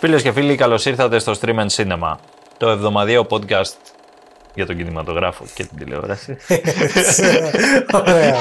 [0.00, 2.14] Φίλες και φίλοι, καλώς ήρθατε στο Stream and Cinema,
[2.56, 3.72] το εβδομαδιαίο podcast
[4.54, 6.36] για τον κινηματογράφο και την τηλεόραση.
[8.00, 8.36] Ωραία.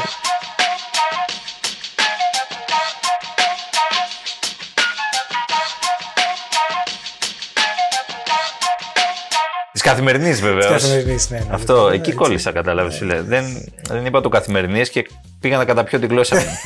[9.71, 10.65] Της καθημερινής βεβαίως.
[10.81, 11.45] Καθημερινής, ναι, ναι.
[11.51, 12.13] Αυτό, Ναι, εκεί έτσι.
[12.13, 12.97] κόλλησα, κατάλαβες.
[12.97, 13.21] φίλε.
[13.21, 13.45] Δεν,
[13.87, 16.57] δεν είπα το καθημερινής και πήγα να καταπιώ την γλώσσα μου.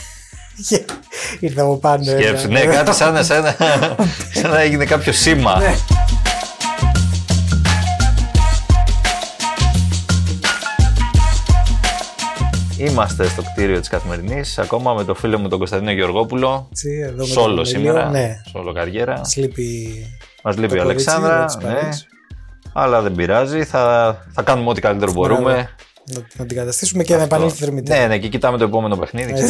[1.39, 2.04] Ήρθα από πάνω.
[2.04, 2.59] Σκέψου, ένα.
[2.59, 3.55] ναι, κάτι σαν, να- σαν, να-
[4.34, 5.57] σαν να έγινε κάποιο σήμα.
[5.60, 5.75] Ναι.
[12.78, 16.68] Είμαστε στο κτίριο της Καθημερινής, ακόμα με το φίλο μου τον Κωνσταντίνο Γεωργόπουλο.
[16.71, 17.65] Έτσι, εδώ με τον Σόλο Εμίλιο.
[17.65, 18.09] σήμερα.
[18.09, 18.42] Ναι.
[18.51, 19.18] Σόλο καριέρα.
[19.18, 19.89] Μας λείπει
[20.43, 21.45] Μα λείπει η το κορίτσι, Αλεξάνδρα.
[21.45, 21.64] της Ναι.
[21.64, 22.06] παρέας.
[22.73, 23.64] Αλλά δεν πειράζει.
[23.64, 25.70] Θα, θα κάνουμε ό,τι καλύτερο μπορούμε.
[26.14, 27.92] να, να την καταστήσουμε και να επανέλθει θερμητή.
[27.92, 29.34] Ναι, ναι, και κοιτάμε το επόμενο παιχνίδι.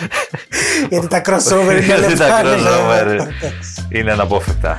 [0.00, 0.18] Έτσι.
[0.48, 0.88] ξέρεις.
[0.88, 2.42] Γιατί τα crossover είναι Γιατί τα λεπτά.
[2.42, 3.16] ναι.
[3.16, 4.78] crossover είναι αναπόφευκτα.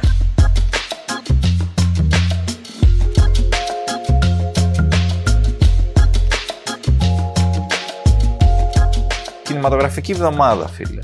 [9.44, 11.02] Κινηματογραφική εβδομάδα, φίλε.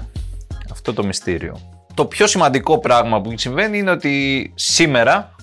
[0.71, 1.59] Αυτό το μυστήριο.
[1.93, 5.35] Το πιο σημαντικό πράγμα που συμβαίνει είναι ότι σήμερα,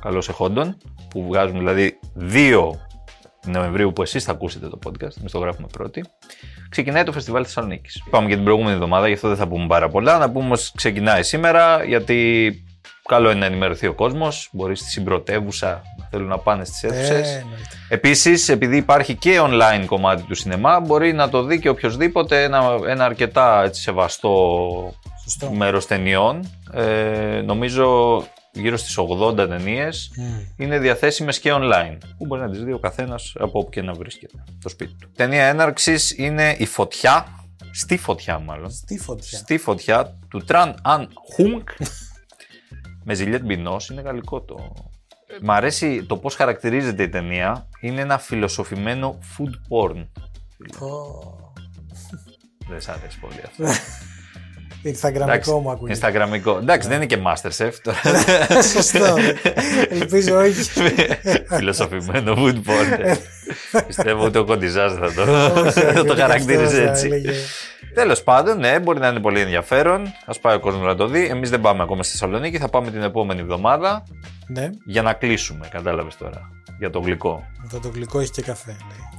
[0.00, 0.76] καλώς εχόντων,
[1.10, 2.70] που βγάζουμε δηλαδή 2
[3.44, 6.04] Νοεμβρίου που εσείς θα ακούσετε το podcast, εμείς το γράφουμε πρώτη,
[6.68, 8.02] ξεκινάει το Φεστιβάλ Θεσσαλονίκης.
[8.10, 10.18] Πάμε για την προηγούμενη εβδομάδα, γι' αυτό δεν θα πούμε πάρα πολλά.
[10.18, 12.52] Να πούμε ότι ξεκινάει σήμερα, γιατί
[13.08, 14.48] καλό είναι να ενημερωθεί ο κόσμος.
[14.52, 17.28] Μπορεί στη συμπρωτεύουσα να θέλουν να πάνε στις Ε, αίθουσες.
[17.34, 17.66] εννοείται.
[17.88, 22.62] Επίσης, επειδή υπάρχει και online κομμάτι του σινεμά, μπορεί να το δει και οποιοδήποτε ένα,
[22.88, 25.50] ένα αρκετά έτσι, σεβαστό Σωστό.
[25.52, 26.50] μέρος ταινιών.
[26.74, 28.16] Ε, νομίζω
[28.52, 30.22] γύρω στις 80 ταινίες Μμ.
[30.56, 33.92] είναι διαθέσιμες και online, που μπορεί να τις δει ο καθένας από όπου και να
[33.92, 35.10] βρίσκεται, στο σπίτι του.
[35.16, 37.26] Ταινία έναρξης είναι «Η φωτιά»,
[37.72, 39.38] στη φωτιά μάλλον, Στη φωτιά.
[39.38, 41.68] στη φωτιά του Τραν Αν Χουνκ,
[43.04, 44.74] με Ζιλιέτ Μπινός, είναι γαλλικό το...
[45.42, 50.06] Μ' αρέσει το πώς χαρακτηρίζεται η ταινία, είναι ένα φιλοσοφημένο food porn.
[50.80, 50.88] Ω,
[52.68, 53.64] Δεν σ' αρέσει πολύ αυτό.
[54.84, 55.98] Instagramικό μου ακούγεται.
[56.12, 56.56] Instagramικό.
[56.60, 57.98] Εντάξει, δεν είναι και Masterchef τώρα.
[58.74, 59.16] Σωστό.
[59.90, 60.62] Ελπίζω όχι.
[61.56, 63.16] Φιλοσοφημένο food porn.
[63.86, 67.06] Πιστεύω ότι ο Κοντιζάς θα το, Όχι, όχι, θα το ούτε χαρακτήριζε αυτός θα έτσι.
[67.06, 67.30] έλεγε.
[67.94, 70.02] Τέλος πάντων, ναι, μπορεί να είναι πολύ ενδιαφέρον.
[70.24, 71.24] Α πάει ο κόσμος να το δει.
[71.26, 74.02] Εμείς δεν πάμε ακόμα στη Θεσσαλονίκη, θα πάμε την επόμενη εβδομάδα
[74.46, 75.68] Ναι, για να κλείσουμε.
[75.70, 76.50] Κατάλαβες τώρα.
[76.78, 77.42] Για το γλυκό.
[77.64, 78.70] αυτό το γλυκό έχει και καφέ.
[78.70, 79.09] λέει.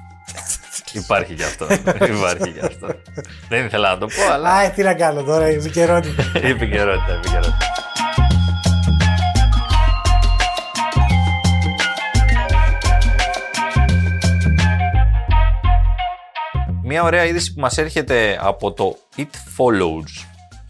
[0.93, 1.67] Υπάρχει και αυτό.
[1.71, 2.87] Υπάρχει και αυτό.
[3.49, 4.49] δεν ήθελα να το πω, αλλά.
[4.49, 6.23] Α, ε, τι να κάνω τώρα, η επικαιρότητα.
[6.47, 7.57] επικαιρότητα, επικαιρότητα.
[16.83, 19.21] Μια ωραία είδηση που μας έρχεται από το It
[19.57, 20.25] Follows.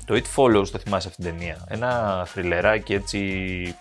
[0.05, 3.75] Το It Follows το θυμάσαι αυτήν την ταινία; Ένα θρυλεράκι έτσι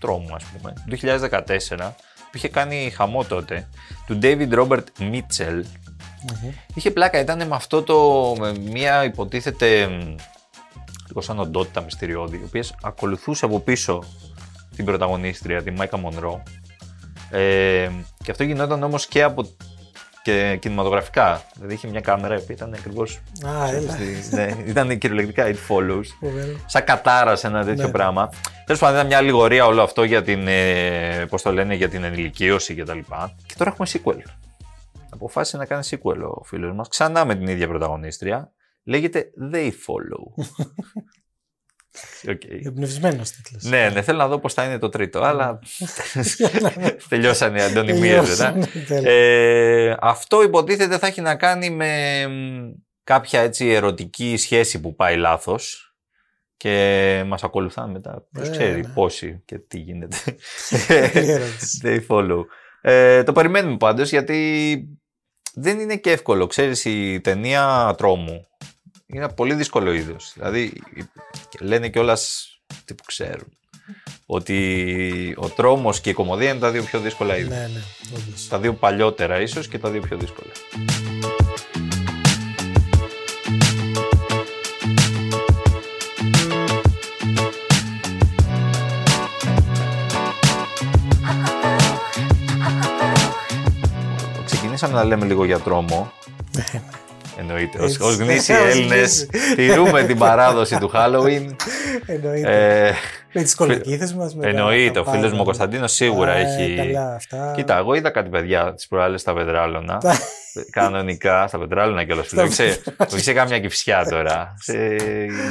[0.00, 0.72] τρόμου ας πούμε.
[0.72, 0.96] Το
[1.76, 2.07] 2014 που
[2.38, 3.68] είχε κάνει χαμό τότε.
[4.06, 5.62] Του David Robert Mitchell.
[6.74, 8.34] Είχε πλάκα, ήταν με αυτό το.
[8.38, 9.86] με μια υποτίθεται.
[9.86, 10.14] μ,
[11.08, 14.04] λίγο σαν οντότητα μυστηριώδη, η οποία ακολουθούσε από πίσω
[14.76, 16.42] την πρωταγωνίστρια, τη Μάικα Μονρό.
[17.30, 17.90] Ε,
[18.24, 19.48] και αυτό γινόταν όμως και από
[20.28, 21.42] και κινηματογραφικά.
[21.54, 23.20] Δηλαδή είχε μια κάμερα που ήταν ακριβώς.
[23.46, 23.96] Α, έλα.
[24.30, 26.04] ναι, ήταν κυριολεκτικά it follows.
[26.20, 26.60] Φοβερό.
[26.66, 27.90] Σαν κατάρας σε ένα τέτοιο Ναι.
[27.92, 28.30] πράγμα.
[28.66, 32.04] Τέλος πάντων, ήταν μια αλληγορία όλο αυτό για την, ε, πώς το λένε, για την
[32.04, 32.92] ενηλικίωση κτλ.
[32.92, 33.04] Και,
[33.46, 34.22] και τώρα έχουμε sequel.
[35.10, 38.52] Αποφάσισε να κάνει sequel ο φίλος μας, ξανά με την ίδια πρωταγωνίστρια.
[38.84, 40.24] Λέγεται They Follow.
[42.28, 42.42] Οκ.
[42.66, 43.62] Εμπνευσμένος τίτλος.
[43.62, 45.58] Ναι, ναι, θέλω να δω πώς θα είναι το τρίτο, αλλά
[47.08, 48.52] τελειώσαν οι αντωνυμίες μετά.
[48.52, 49.10] Τελειώσανε, τέλεια.
[49.10, 52.70] Ε, αυτό υποτίθεται θα έχει να κάνει με μ,
[53.04, 55.82] κάποια έτσι ερωτική σχέση που πάει λάθος
[56.56, 58.26] και μας ακολουθάνε μετά.
[58.32, 58.88] Ποιος Ε, ξέρει ναι.
[58.88, 60.16] πόσοι και τι γίνεται.
[61.12, 61.80] Καλή ερώτηση.
[61.84, 62.40] They follow.
[62.80, 64.78] Ε, το περιμένουμε πάντως γιατί
[65.54, 66.46] δεν είναι και εύκολο.
[66.46, 68.46] Ξέρεις η ταινία τρόμου
[69.10, 70.32] είναι ένα πολύ δύσκολο είδος.
[70.34, 70.72] Δηλαδή
[71.60, 72.48] λένε κιόλας
[72.84, 73.52] τι που ξέρουν.
[74.26, 77.48] Ότι ο τρόμος και η κομμωδία είναι τα δύο πιο δύσκολα είδη.
[77.48, 77.82] Ναι, ναι,
[78.16, 78.48] όντως.
[78.48, 80.50] Τα δύο παλιότερα ίσως και τα δύο πιο δύσκολα.
[94.44, 96.12] Ξεκινήσαμε να λέμε λίγο για τρόμο.
[97.38, 97.78] Εννοείται.
[97.82, 98.02] Ως, Έτσι.
[98.02, 99.54] ως γνήσιοι Ως Έλληνες γνήσιοι.
[99.54, 101.46] τηρούμε την παράδοση του Halloween.
[102.06, 102.86] Εννοείται.
[102.86, 102.92] Ε,
[103.32, 104.36] Με τις κολοκύθε μας.
[104.40, 106.74] Εννοείται, ο φίλος μου ο Κωνσταντίνος σίγουρα έχει.
[106.76, 107.52] Καλά, αυτά.
[107.56, 109.98] Κοίτα, εγώ είδα κάτι παιδιά τις προάλλες στα Πετράλωνα.
[110.70, 112.32] Κανονικά, στα Πετράλωνα κιόλας.
[113.12, 114.54] Όχι σε κάμια κυφσιά τώρα.
[114.58, 114.96] Σε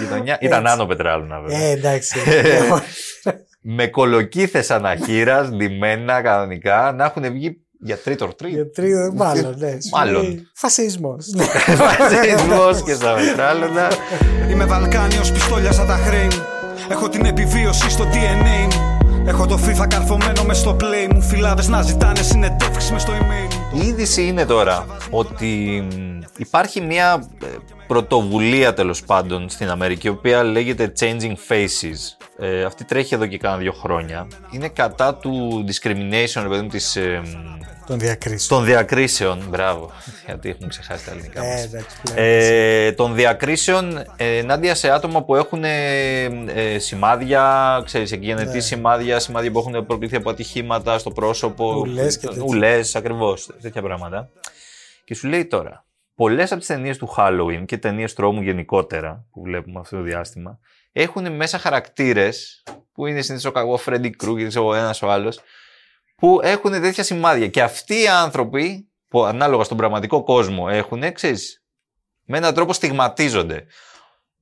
[0.02, 0.38] γειτονιά.
[0.42, 1.60] Ήταν άνω Πετράλωνα, βέβαια.
[1.68, 2.20] Ε, εντάξει.
[3.62, 8.56] με κολοκύθες αναχείρας, ντυμένα κανονικά, να έχουν βγει για τρίτο τρίτο.
[8.56, 9.78] Για τρίτο, μάλλον, ναι.
[9.92, 10.50] Μάλλον.
[10.54, 11.16] Φασισμό.
[11.82, 13.88] Φασισμό και στα Πετράλωνα.
[14.50, 16.46] Είμαι Βαλκάνιος, πιστόλια σαν τα χρέη μου.
[16.90, 18.98] Έχω την επιβίωση στο DNA μου.
[19.28, 21.22] Έχω το FIFA καρφωμένο μες στο play μου.
[21.22, 23.82] Φιλάδες να ζητάνε συνεντεύξεις μες στο email μου.
[23.82, 25.84] Η είδηση είναι τώρα ότι
[26.38, 27.48] υπάρχει μια ε,
[27.88, 32.26] πρωτοβουλία τέλος πάντων στην Αμερική, η οποία λέγεται Changing Faces.
[32.40, 34.28] Ε, αυτή τρέχει εδώ και κάνα δύο χρόνια.
[34.52, 37.22] Είναι κατά του discrimination, παιδί της, ε,
[37.88, 38.60] των διακρίσεων.
[38.60, 39.92] Των διακρίσεων, μπράβο.
[40.26, 41.64] Γιατί έχουμε ξεχάσει τα ελληνικά μας.
[41.64, 46.24] Ε, εντάξει, ε, των διακρίσεων ε, ενάντια σε άτομα που έχουν ε,
[46.54, 48.60] ε σημάδια, ξέρεις, εκγενετή ναι.
[48.60, 51.76] σημάδια, σημάδια που έχουν προκληθεί από ατυχήματα στο πρόσωπο.
[51.80, 52.44] Ουλές και τέτοια.
[52.48, 54.30] Ουλές, ακριβώς, τέτοια πράγματα.
[55.04, 55.86] Και σου λέει τώρα,
[56.16, 60.60] πολλές από τις ταινίες του Halloween και ταινίες τρόμου γενικότερα που βλέπουμε αυτό το διάστημα
[61.02, 62.64] έχουν μέσα χαρακτήρες
[62.94, 65.40] που είναι συνήθως ο καγό Φρέντι Κρούγκερ, ο ένας ο άλλος,
[66.16, 67.48] που έχουν τέτοια σημάδια.
[67.48, 71.64] Και αυτοί οι άνθρωποι, που ανάλογα στον πραγματικό κόσμο έχουν, ξέρεις,
[72.24, 73.66] με έναν τρόπο στιγματίζονται.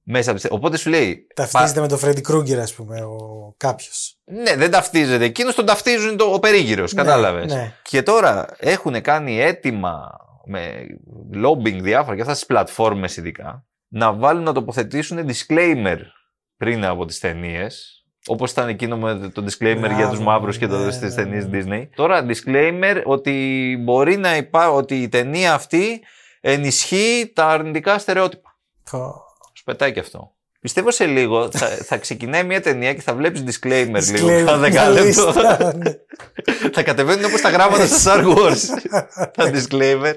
[0.04, 0.40] Μέσα από...
[0.50, 1.28] Οπότε σου λέει.
[1.36, 4.18] Ταυτίζεται με τον Φρέντι Κρούγκερ, ας πούμε, ο κάποιος.
[4.24, 5.24] Ναι, δεν ταυτίζεται.
[5.25, 7.54] Εκείνος τον ταυτίζουν το, ο περίγυρος, ναι, κατάλαβες.
[7.54, 7.74] Ναι.
[7.81, 10.86] Και τώρα έχουν κάνει έτοιμα με
[11.34, 15.98] lobbying διάφορα και αυτά στις πλατφόρμες ειδικά να βάλουν να τοποθετήσουν disclaimer
[16.57, 18.00] πριν από τις ταινίες.
[18.28, 21.48] Όπως ήταν εκείνο με το disclaimer για τους μαύρους και το ναι, στι ναι, ταινίες
[21.48, 21.63] ναι.
[21.63, 21.90] Disney.
[21.96, 26.04] Τώρα, disclaimer ότι μπορεί να υπάρχει, ότι η ταινία αυτή
[26.42, 28.57] ενισχύει τα αρνητικά στερεότυπα.
[29.54, 30.36] Σου πετάει και αυτό.
[30.66, 34.28] Πιστεύω σε λίγο θα, θα ξεκινάει μια ταινία και θα βλέπεις disclaimer λίγο.
[34.28, 35.34] Κάθε δεκάλεπτο.
[36.74, 38.60] θα κατεβαίνουν όπως τα γράμματα στα Star Wars.
[39.38, 40.13] τα disclaimer.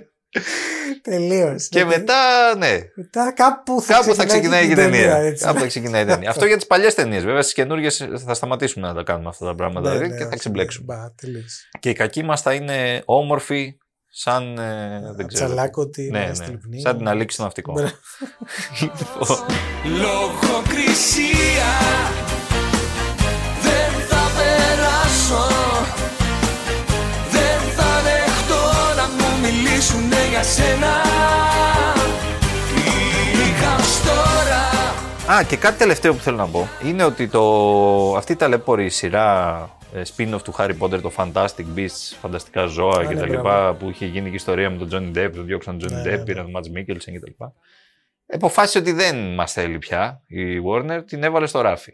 [1.03, 1.69] Τελείως.
[1.69, 2.15] Και μετά,
[2.57, 2.79] ναι.
[2.95, 5.35] Μετά κάπου θα, κάπου θα ξεκινάει η ταινία.
[5.39, 6.31] Κάπου θα ξεκινάει η ταινία.
[6.31, 7.25] Αυτό για τις παλιές ταινίες.
[7.25, 10.25] Βέβαια στις καινούργιες θα σταματήσουμε να τα κάνουμε αυτά τα πράγματα ναι, δηλαδή, ναι, και
[10.25, 10.95] θα ξεμπλέξουμε.
[10.95, 11.15] Μπα,
[11.81, 13.77] και οι κακοί μας θα είναι όμορφοι,
[14.11, 14.59] σαν.
[14.59, 15.47] Ε, δεν ξέρω.
[15.47, 16.79] Τσαλάκωτη, ναι, ναι.
[16.81, 17.77] Σαν την αλήξη των ναυτικών.
[18.81, 19.39] Λοιπόν.
[19.85, 21.71] Λογοκρισία
[30.55, 30.93] σένα.
[35.33, 39.71] Α, και κάτι τελευταίο που θέλω να πω είναι ότι το, αυτή η ταλέπορη σειρά
[39.95, 43.35] ε, spin-off του Harry Potter, το Fantastic Beasts, φανταστικά ζώα ναι, κτλ.
[43.79, 46.19] που είχε γίνει και ιστορία με τον Johnny Depp, τον διώξαν τον Johnny Ναι, Depp,
[46.19, 46.25] ναι.
[46.25, 47.45] πήραν τον Mads Mikkelsen κτλ.
[48.27, 51.93] Εποφάσισε ότι δεν μας θέλει πια η Warner, την έβαλε στο ράφι.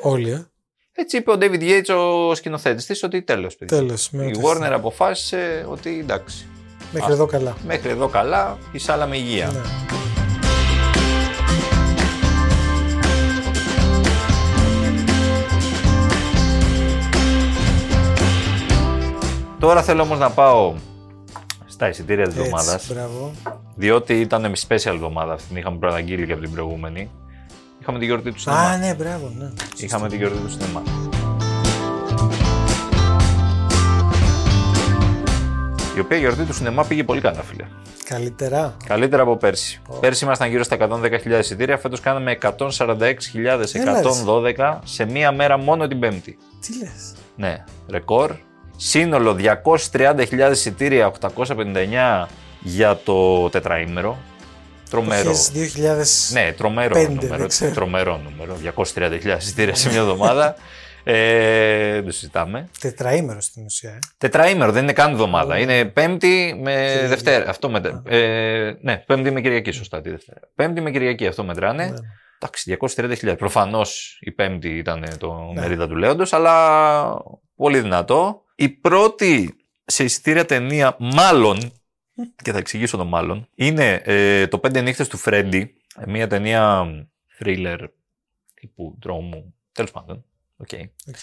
[0.00, 0.46] Όλοι, ε.
[0.92, 3.56] Έτσι είπε ο David Yates, ο σκηνοθέτης της, ότι τέλος.
[3.56, 4.06] Τέλος.
[4.06, 6.46] Η Warner αποφάσισε ότι εντάξει.
[6.92, 7.56] Μέχρι εδώ καλά.
[7.66, 9.46] Μέχρι εδώ καλά, η σάλα με υγεία.
[9.46, 9.60] Ναι.
[19.58, 20.74] Τώρα θέλω όμως να πάω
[21.66, 22.74] στα εισιτήρια της εβδομάδας.
[22.74, 23.32] Έτσι, μπράβο.
[23.74, 27.10] Διότι ήταν special εβδομάδα αυτή, την είχαμε προαναγγείλει και από την προηγούμενη.
[27.80, 28.60] Είχαμε τη γιορτή του σινεμά.
[28.60, 29.50] Α, ναι, μπράβο, ναι.
[29.76, 30.82] Είχαμε τη γιορτή του σινεμά.
[35.96, 37.64] Η οποία γιορτή του σινεμά πήγε πολύ καλά, φίλε.
[38.04, 38.76] Καλύτερα.
[38.86, 39.80] Καλύτερα από πέρσι.
[40.00, 46.38] Πέρσι ήμασταν γύρω στα 110.000 εισιτήρια, φέτος κάναμε 146.112 σε μία μέρα μόνο την Πέμπτη.
[46.60, 47.14] Τι λες.
[47.36, 48.34] Ναι, ρεκόρ.
[48.76, 49.36] Σύνολο
[49.92, 52.26] 230.000 εισιτήρια, 859
[52.60, 54.18] για το τετραήμερο.
[54.90, 55.32] Τρομερό.
[55.32, 55.36] 2000.
[56.32, 57.36] Ναι, τρομερό Πέντε, νούμερο.
[57.36, 57.74] δεν ξέρω.
[57.74, 58.56] Τρομερό νούμερο.
[58.94, 60.54] 230.000 εισιτήρια σε μια εβδομάδα.
[61.12, 62.68] ε, δεν το συζητάμε.
[62.80, 63.90] Τετραήμερο στην ουσία.
[63.90, 63.98] Ε.
[64.18, 65.58] Τετραήμερο, δεν είναι καν εβδομάδα.
[65.58, 67.06] Είναι Πέμπτη με Κυριακή.
[67.06, 67.48] Δευτέρα.
[67.50, 68.02] Αυτό μετρά.
[68.06, 70.40] Ε, ναι, Πέμπτη με Κυριακή, σωστά τη Δευτέρα.
[70.54, 71.86] Πέμπτη με Κυριακή, αυτό μετράνε.
[71.86, 71.96] Ναι.
[72.42, 73.34] Εντάξει, 230.000.
[73.38, 75.60] Προφανώς η Πέμπτη ήταν το Ναι.
[75.60, 77.22] μερίδα του Λέοντος, αλλά
[77.56, 78.42] πολύ δυνατό.
[78.54, 81.72] Η πρώτη σε εισιτήρια ταινία, μάλλον,
[82.42, 85.74] και θα εξηγήσω το μάλλον, είναι ε, το Πέντε νύχτες του Φρέντι.
[85.96, 86.84] ε, Μια ταινία
[87.38, 87.78] thriller
[88.54, 89.54] τύπου τρόμου.
[89.72, 90.24] Τέλος πάντων.
[90.60, 90.68] OK.
[91.08, 91.14] OK.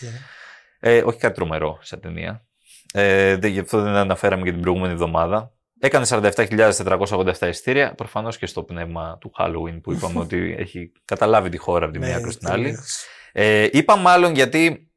[0.80, 2.46] Ε, όχι κάτι τρομερό σε ταινία.
[2.94, 5.52] Ε, δεν- γι' αυτό δεν αναφέραμε και την προηγούμενη εβδομάδα.
[5.80, 7.94] Έκανε 47.487 εισιτήρια.
[7.96, 12.00] Προφανώς και στο πνεύμα του Halloween που είπαμε ότι έχει καταλάβει τη χώρα από τη
[12.00, 12.64] μία Ναι, άκρη στην άλλη.
[12.64, 13.06] τελείως.
[13.32, 14.92] Ε, είπα μάλλον γιατί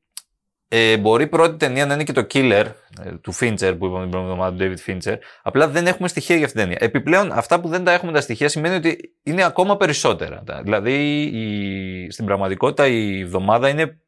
[0.69, 2.65] ε, μπορεί η πρώτη ταινία να είναι και το Killer
[3.05, 5.17] ε, του Fincher που είπαμε την προηγούμενη εβδομάδα, του David Fincher.
[5.43, 6.87] Απλά δεν έχουμε στοιχεία για αυτήν την ταινία.
[6.89, 10.43] Επιπλέον, αυτά που δεν τα έχουμε τα στοιχεία σημαίνει ότι είναι ακόμα περισσότερα.
[10.47, 14.01] Τα- Δηλαδή, η, στην πραγματικότητα η εβδομάδα είναι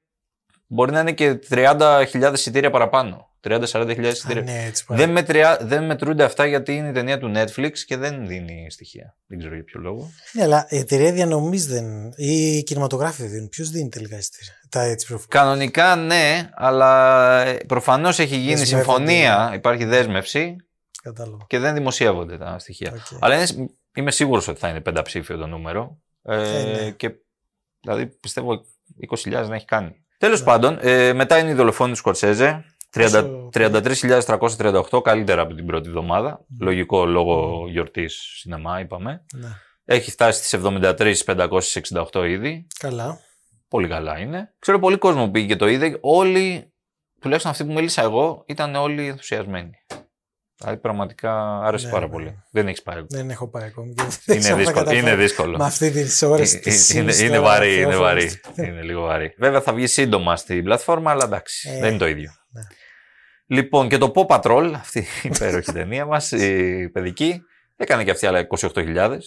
[0.74, 3.30] Μπορεί να είναι και 30.000 εισιτήρια παραπάνω.
[3.44, 4.42] 30-40.000 Α, εισιτήρια.
[4.42, 4.98] ναι, έτσι πάει.
[4.98, 9.16] Δεν, μετριά, δεν μετρούνται αυτά γιατί είναι η ταινία του Netflix και δεν δίνει στοιχεία.
[9.26, 10.10] Δεν ξέρω για ποιο λόγο.
[10.32, 12.12] Ναι, αλλά η εταιρεία διανομής δεν.
[12.16, 13.48] ή οι κινηματογράφοι δεν δίνουν.
[13.48, 15.40] Ποιος δίνει τελικά εισιτήρια; Τα έτσι πληροφορίες.
[15.40, 18.84] Κανονικά ναι, αλλά προφανώς έχει γίνει Δεσμεύονται.
[18.84, 20.56] συμφωνία, υπάρχει δέσμευση
[21.02, 21.44] Κατάλαβα.
[21.46, 22.92] και δεν δημοσιεύονται τα στοιχεία.
[22.94, 23.18] Οκ.
[23.20, 23.46] Αλλά είναι,
[23.94, 25.98] είμαι σίγουρος ότι θα είναι πενταψήφιο το νούμερο.
[26.22, 26.90] Ε, Ε, ναι.
[26.90, 27.10] Και
[27.80, 28.64] δηλαδή πιστεύω
[29.24, 30.01] 20.000 να έχει κάνει.
[30.22, 32.64] Τέλος πάντων, ε, μετά είναι η δολοφόνη του Σκορσέζε.
[32.90, 36.44] 30 Πόσο- 33.338, καλύτερα από την πρώτη εβδομάδα.
[36.60, 39.24] Λογικό λόγω γιορτής σινεμά, είπαμε.
[39.34, 39.48] Ναι.
[39.84, 42.66] Έχει φτάσει στις 73.568 ήδη.
[42.78, 43.18] Καλά.
[43.68, 44.54] Πολύ καλά είναι.
[44.58, 45.98] Ξέρω πολύ κόσμο που πήγε και το είδε.
[46.00, 46.72] Όλοι,
[47.20, 49.70] τουλάχιστον αυτοί που μίλησα εγώ, ήταν όλοι ενθουσιασμένοι.
[50.62, 52.10] Δηλαδή πραγματικά άρεσε Ναι, πάρα ναι.
[52.12, 52.42] πολύ.
[52.50, 53.02] Δεν έχεις πάει.
[53.08, 53.94] Δεν έχω πάει ακόμη.
[53.94, 54.84] και δεν Είναι ξέρω αν θα δύσκολο.
[54.84, 55.06] καταφέρω.
[55.08, 55.56] Είναι δύσκολο.
[55.56, 58.30] Με αυτή τις ώρες Ε, ε, είναι, είναι βαρύ, είναι βαρύ.
[58.66, 59.34] είναι λίγο βαρύ.
[59.38, 62.30] Βέβαια θα βγει σύντομα στην πλατφόρμα, αλλά εντάξει, Ε, δεν είναι το ίδιο.
[62.50, 62.62] ναι.
[63.46, 67.42] Λοιπόν, και το Paw Patrol, αυτή η υπέροχη ταινία μας, η παιδική,
[67.76, 69.18] έκανε και αυτή άλλα 28.000.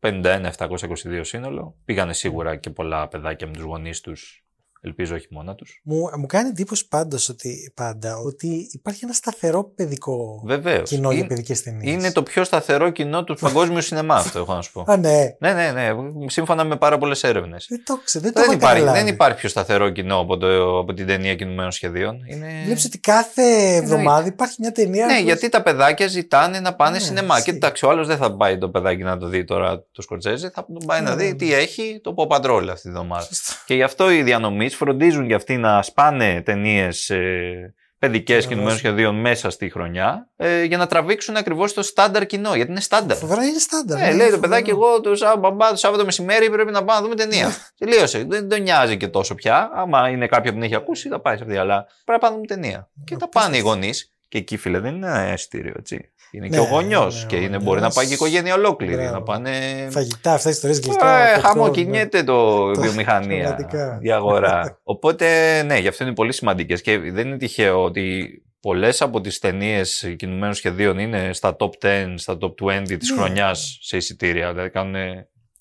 [0.00, 1.76] 51.722 σύνολο.
[1.84, 4.44] Πήγανε σίγουρα και πολλά παιδάκια με τους γονείς τους.
[4.84, 5.80] Ελπίζω όχι μόνα τους.
[5.84, 10.88] Μου, μου κάνει εντύπωση πάντως ότι, πάντα ότι υπάρχει ένα σταθερό παιδικό Βεβαίως.
[10.88, 11.92] κοινό για παιδικές ταινίες.
[11.94, 14.84] Είναι το πιο σταθερό κοινό του παγκόσμιου σινεμά, αυτό έχω να σου πω.
[14.86, 15.36] Α, ναι.
[15.38, 15.90] ναι, ναι, ναι.
[16.26, 17.66] Σύμφωνα με πάρα πολλές έρευνες.
[17.68, 18.24] Δεν το ξέρω.
[18.24, 19.04] Δεν το Δεν είχα υπάρχει, καταλάβει.
[19.04, 22.18] δεν υπάρχει πιο σταθερό κοινό από, το, από την ταινία κινουμένων σχεδίων.
[22.26, 22.46] Είναι...
[22.64, 25.06] Βλέπεις ότι κάθε εβδομάδα υπάρχει μια ταινία.
[25.06, 27.34] Ναι, που- γιατί τα παιδάκια ζητάνε να πάνε Ναι, σινεμά.
[27.36, 27.50] ισχύει.
[27.50, 30.50] Και εντάξει, ο άλλος δεν θα πάει το παιδάκι να το δει τώρα το Σκορτζέζε,
[30.54, 31.36] θα τον πάει Ναι, να ναι, δει ναι.
[31.36, 33.22] τι έχει το Paw Patrol αυτή τη εβδομάδα.
[33.24, 33.52] Σωστό.
[33.66, 38.72] Και γι' αυτό οι διανομή φροντίζουν για αυτοί να σπάνε ταινίες ε, παιδικές Να κινουμένων
[38.72, 38.78] δώσουν.
[38.86, 42.54] σχεδίων μέσα στη χρονιά ε, για να τραβήξουν ακριβώς το στάνταρ κοινό.
[42.54, 43.16] Γιατί είναι στάνταρ.
[43.16, 43.98] Φοβερά είναι στάνταρ.
[43.98, 44.40] Ε, ναι, λέει το φοβερό.
[44.40, 47.56] παιδάκι, εγώ το Σάββατο, μπαμπά, το Σάββατο μεσημέρι πρέπει να πάω να δούμε ταινία.
[47.78, 48.24] Τελείωσε.
[48.28, 49.70] Δεν τον νοιάζει και τόσο πια.
[49.74, 51.56] Άμα είναι κάποια που την έχει ακούσει, θα πάει σε αυτή.
[51.56, 52.90] Αλλά πρέπει να πάμε να δούμε ταινία.
[53.04, 54.12] Και τα πάνε οι γονείς.
[54.28, 56.11] Και εκεί, φίλε, δεν είναι ένα εισιτήριο, έτσι.
[56.32, 57.20] Είναι και Ναι, ο γονιός.
[57.20, 57.64] ναι, και ο είναι, γονιός.
[57.64, 58.94] μπορεί να πάει και η οικογένεια ολόκληρη.
[58.94, 59.12] Μπράβο.
[59.12, 59.50] Να πάνε.
[59.90, 61.26] Φαγητά, αυτά ιστορίες γλυκά.
[61.28, 61.70] Ε, popcorn, χαμό, ναι.
[61.70, 63.98] κινιέται το βιομηχανία, πραγματικά.
[64.02, 64.78] η αγορά.
[64.82, 65.26] Οπότε,
[65.62, 66.80] ναι, γι' αυτό είναι πολύ σημαντικές.
[66.80, 68.28] Και δεν είναι τυχαίο ότι
[68.60, 73.16] πολλές από τις ταινίες κινουμένων σχεδίων είναι στα top 10, στα top 20 της Ναι.
[73.16, 74.50] χρονιάς σε εισιτήρια.
[74.52, 74.94] Δηλαδή κάνουν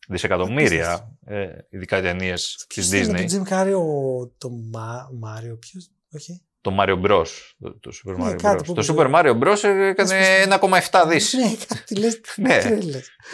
[0.08, 3.26] δισεκατομμύρια, ε, ειδικά οι ταινίε της Ποιος είναι Disney.
[3.32, 6.42] Το Jim Carrey, ο, το Μα, Μάριο, ποιος; Όχι.
[6.62, 7.26] Το Mario Bros.
[7.60, 8.66] Το, το Super Ναι, Mario κάτι Bros.
[8.66, 9.64] που- Το Super Mario Bros.
[9.64, 11.34] έκανε 1,7 δις.
[11.34, 12.20] Ναι, κάτι λες.
[12.36, 12.60] Ναι.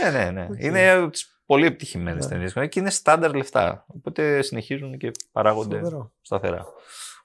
[0.04, 0.48] Ναι, ναι, ναι.
[0.52, 0.64] Οκ.
[0.64, 2.32] Είναι από τις πολύ επιτυχημένες Ναι.
[2.32, 3.86] ταινίες και είναι στάνταρ λεφτά.
[3.88, 6.12] Οπότε συνεχίζουν και παράγονται Φοβερό.
[6.22, 6.66] σταθερά.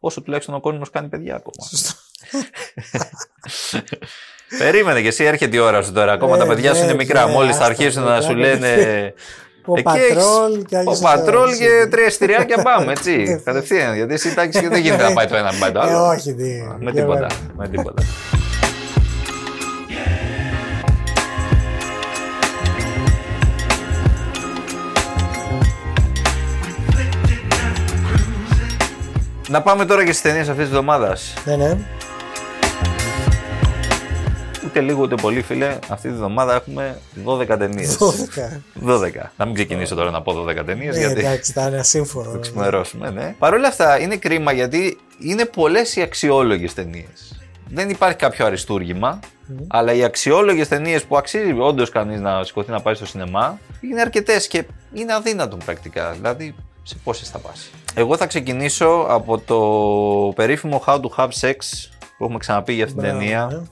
[0.00, 1.68] Όσο τουλάχιστον ο κόσμος κάνει παιδιά ακόμα.
[1.68, 1.92] Σωστό.
[4.58, 6.12] Περίμενε και εσύ, έρχεται η ώρα σου τώρα.
[6.12, 7.26] Ακόμα Ε, τα παιδιά σου είναι ναι, μικρά.
[7.26, 8.40] ναι, Μόλις θα άστα, αρχίσουν παιδιά, να σου ναι.
[8.40, 9.14] λένε.
[9.64, 11.58] Ο Εκεί Πατρόλ έχεις- και Άγιος Ο πατρόλ Θεός.
[11.58, 13.40] και τρία εστιριάκια πάμε, Ναι, έτσι.
[13.44, 13.94] Κατευθείαν.
[13.94, 16.06] Γιατί εσύ τάξη και δεν γίνεται να πάει το ένα, να πάει το Ε, άλλο.
[16.06, 16.42] όχι, τι.
[16.44, 17.12] Με Για τίποτα.
[17.20, 17.28] βέβαια.
[17.56, 18.02] Με τίποτα.
[29.48, 31.34] Να πάμε τώρα και στις ταινίες αυτής της εβδομάδας.
[31.44, 31.76] Ναι, ναι.
[34.72, 35.78] Ούτε λίγο ούτε πολύ, φίλε.
[35.88, 37.98] Αυτή τη βδομάδα έχουμε 12 ταινίες.
[37.98, 38.60] 12.
[38.86, 39.10] 12.
[39.36, 42.30] Να μην ξεκινήσω τώρα να πω 12 ταινίες, Ναι, γιατί εντάξει, θα είναι ασύμφορο.
[42.32, 43.34] το ξημερώσουμε, ναι.
[43.38, 47.40] Παρ' όλα αυτά είναι κρίμα γιατί είναι πολλές οι αξιόλογες ταινίες.
[47.68, 49.56] Δεν υπάρχει κάποιο αριστούργημα, Μμμ.
[49.68, 53.58] αλλά οι αξιόλογες ταινίες που αξίζει όντως κανείς να σηκωθεί να πάει στο σινεμά
[53.90, 54.64] είναι αρκετές και
[54.94, 56.10] είναι αδύνατον πρακτικά.
[56.12, 57.70] Δηλαδή, σε πόσες θα πας.
[57.94, 59.58] Εγώ θα ξεκινήσω από το
[60.34, 61.54] περίφημο How to Have Sex
[62.18, 63.66] που έχουμε ξαναπεί για αυτήν την Μπράβο, ταινία.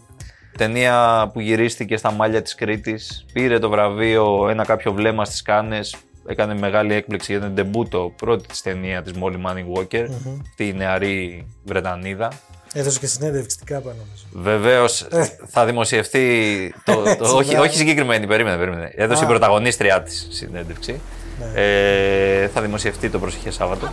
[0.67, 0.73] Ναι.
[0.73, 3.25] Ταινία που γυρίστηκε στα μάλια της Κρήτης.
[3.33, 5.97] Πήρε το βραβείο ένα κάποιο βλέμμα στις Κάνες.
[6.27, 10.07] Έκανε μεγάλη έκπληξη για την τεμπούτο πρώτη της ταινία της Molly Manning Walker.
[10.09, 10.39] Μμμ.
[10.49, 12.29] Αυτή η νεαρή Βρετανίδα.
[12.73, 14.25] Έδωσε και συνέντευξη την κάπα νομίζω.
[14.33, 15.07] Βεβαίως
[15.47, 16.75] θα δημοσιευτεί.
[16.85, 17.63] Το, το, Έτσι, όχι, μπράβο.
[17.65, 18.57] όχι συγκεκριμένη, περίμενε.
[18.57, 18.93] περίμενε.
[18.95, 19.27] Έδωσε Α.
[19.27, 21.01] η πρωταγωνίστριά της συνέντευξη.
[21.39, 21.61] Ναι.
[21.63, 23.93] Ε, θα δημοσιευτεί το προσεχές Σάββατο.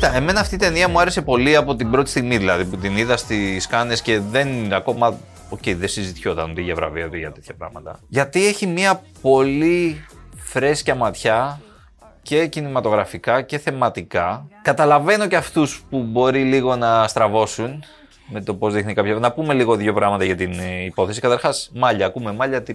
[0.00, 2.96] Κοίτα, εμένα αυτή η ταινία μου άρεσε πολύ από την πρώτη στιγμή, δηλαδή που την
[2.96, 5.18] είδα στις κάνε και δεν ακόμα.
[5.48, 7.98] Οκ, δεν συζητιόταν ούτε για βραβεία ούτε για τέτοια πράγματα.
[8.08, 10.04] Γιατί έχει μια πολύ
[10.36, 11.60] φρέσκια ματιά
[12.22, 14.46] και κινηματογραφικά και θεματικά.
[14.62, 17.84] Καταλαβαίνω και αυτούς που μπορεί λίγο να στραβώσουν
[18.28, 19.14] με το πώς δείχνει κάποια.
[19.14, 21.20] Να πούμε λίγο δύο πράγματα για την ε, υπόθεση.
[21.20, 22.06] Καταρχάς, Μάλια.
[22.06, 22.62] Ακούμε Μάλια.
[22.62, 22.74] Τι...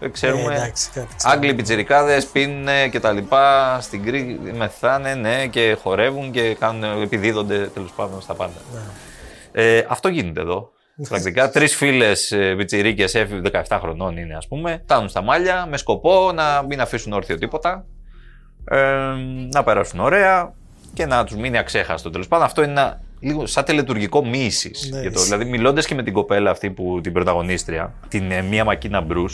[0.00, 0.54] Ε, Ξέρουμε.
[0.54, 1.32] Ε, εντάξει, κάτι ξέρω.
[1.32, 3.78] Άγγλοι πιτσιρικάδες πίνουν και τα λοιπά.
[3.80, 8.60] Στην Κρήτη μεθάνε, ναι, και χορεύουν και κάνουν, επιδίδονται τέλος πάντων στα πάντα.
[8.72, 8.80] Ναι.
[9.62, 10.70] Ε, αυτό γίνεται εδώ.
[11.08, 13.16] Πρακτικά τρεις φίλες πιτσιρίκες,
[13.68, 17.86] 17 χρονών είναι, ας πούμε, φτάνουν στα μάλια με σκοπό να μην αφήσουν όρθιο τίποτα.
[18.70, 18.78] Ε,
[19.52, 20.54] να περάσουν ωραία
[20.94, 22.44] και να τους μείνει αξέχαστο τέλος πάντων.
[22.46, 24.90] Αυτό είναι ένα, λίγο σαν τελετουργικό μίσης.
[24.90, 25.08] Ναι.
[25.08, 29.24] δηλαδή, μιλώντας και με την κοπέλα αυτή που την πρωταγωνίστρια, την ε, Μία Μακίνα Μπρου,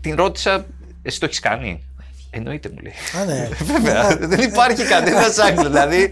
[0.00, 0.66] την ρώτησα,
[1.02, 1.84] Εσύ το έχεις κάνει;
[2.30, 2.92] Εννοείται μου λέει.
[3.20, 3.48] Α, ναι.
[3.72, 5.66] Βέβαια, δεν υπάρχει κανένας Άγγλος.
[5.68, 6.10] Δηλαδή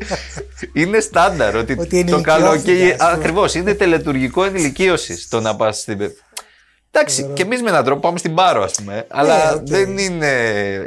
[0.72, 2.90] είναι στάνταρ ότι, Ότι το ενηλικιώθηκε, καλοκαίρι.
[2.90, 3.12] ας πούμε.
[3.12, 5.98] Ακριβώς, είναι τελετουργικό ενηλικίωσης το να πας στην.
[6.94, 9.06] Εντάξει, και εμείς με έναν τρόπο πάμε στην Πάρο, ας πούμε.
[9.08, 9.60] Αλλά οκ.
[9.66, 10.30] δεν είναι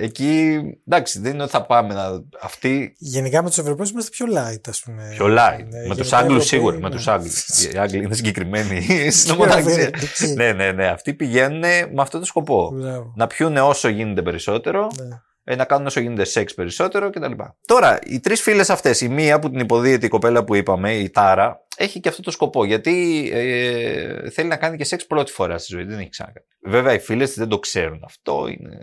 [0.01, 0.59] εκεί.
[0.87, 2.23] Εντάξει, δεν είναι ότι θα πάμε να.
[2.41, 5.07] Αυτή Γενικά με τους Ευρωπαίους είμαστε πιο light, ας πούμε.
[5.17, 5.65] πιο light.
[5.69, 6.75] Ναι, με τους γενικά Άγγλους Ευρωπαίοι, σίγουρα.
[6.79, 6.95] Με ναι.
[6.95, 7.29] τους Άγγλου.
[7.73, 9.71] Οι Άγγλοι είναι συγκεκριμένοι στην ομοναξία.
[9.71, 10.27] ευεργετικοί.
[10.33, 10.87] Ναι, ναι, ναι.
[10.87, 12.71] Αυτοί πηγαίνουν με αυτό το σκοπό.
[12.73, 13.13] Μπράβο.
[13.15, 15.05] Να πιούνε όσο γίνεται περισσότερο Ναι.
[15.05, 17.31] ε, να κάνουν όσο γίνεται σεξ περισσότερο κτλ.
[17.65, 21.09] Τώρα, οι τρεις φίλες αυτές, η μία που την υποδύεται η κοπέλα που είπαμε, η
[21.09, 22.65] Τάρα, έχει και αυτό το σκοπό.
[22.65, 26.45] Γιατί ε, θέλει να κάνει και σεξ πρώτη φορά στη ζωή, δεν έχει ξανακάνει.
[26.61, 28.81] Βέβαια, οι φίλες δεν το ξέρουν αυτό, είναι,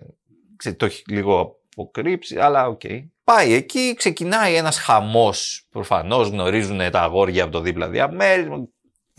[0.57, 2.81] ξέρει, το έχει λίγο αποκρύψει, αλλά οκ.
[3.25, 5.67] Πάει εκεί, ξεκινάει ένας χαμός.
[5.71, 8.69] Προφανώς γνωρίζουν τα αγόρια από το δίπλα διαμέρισμα.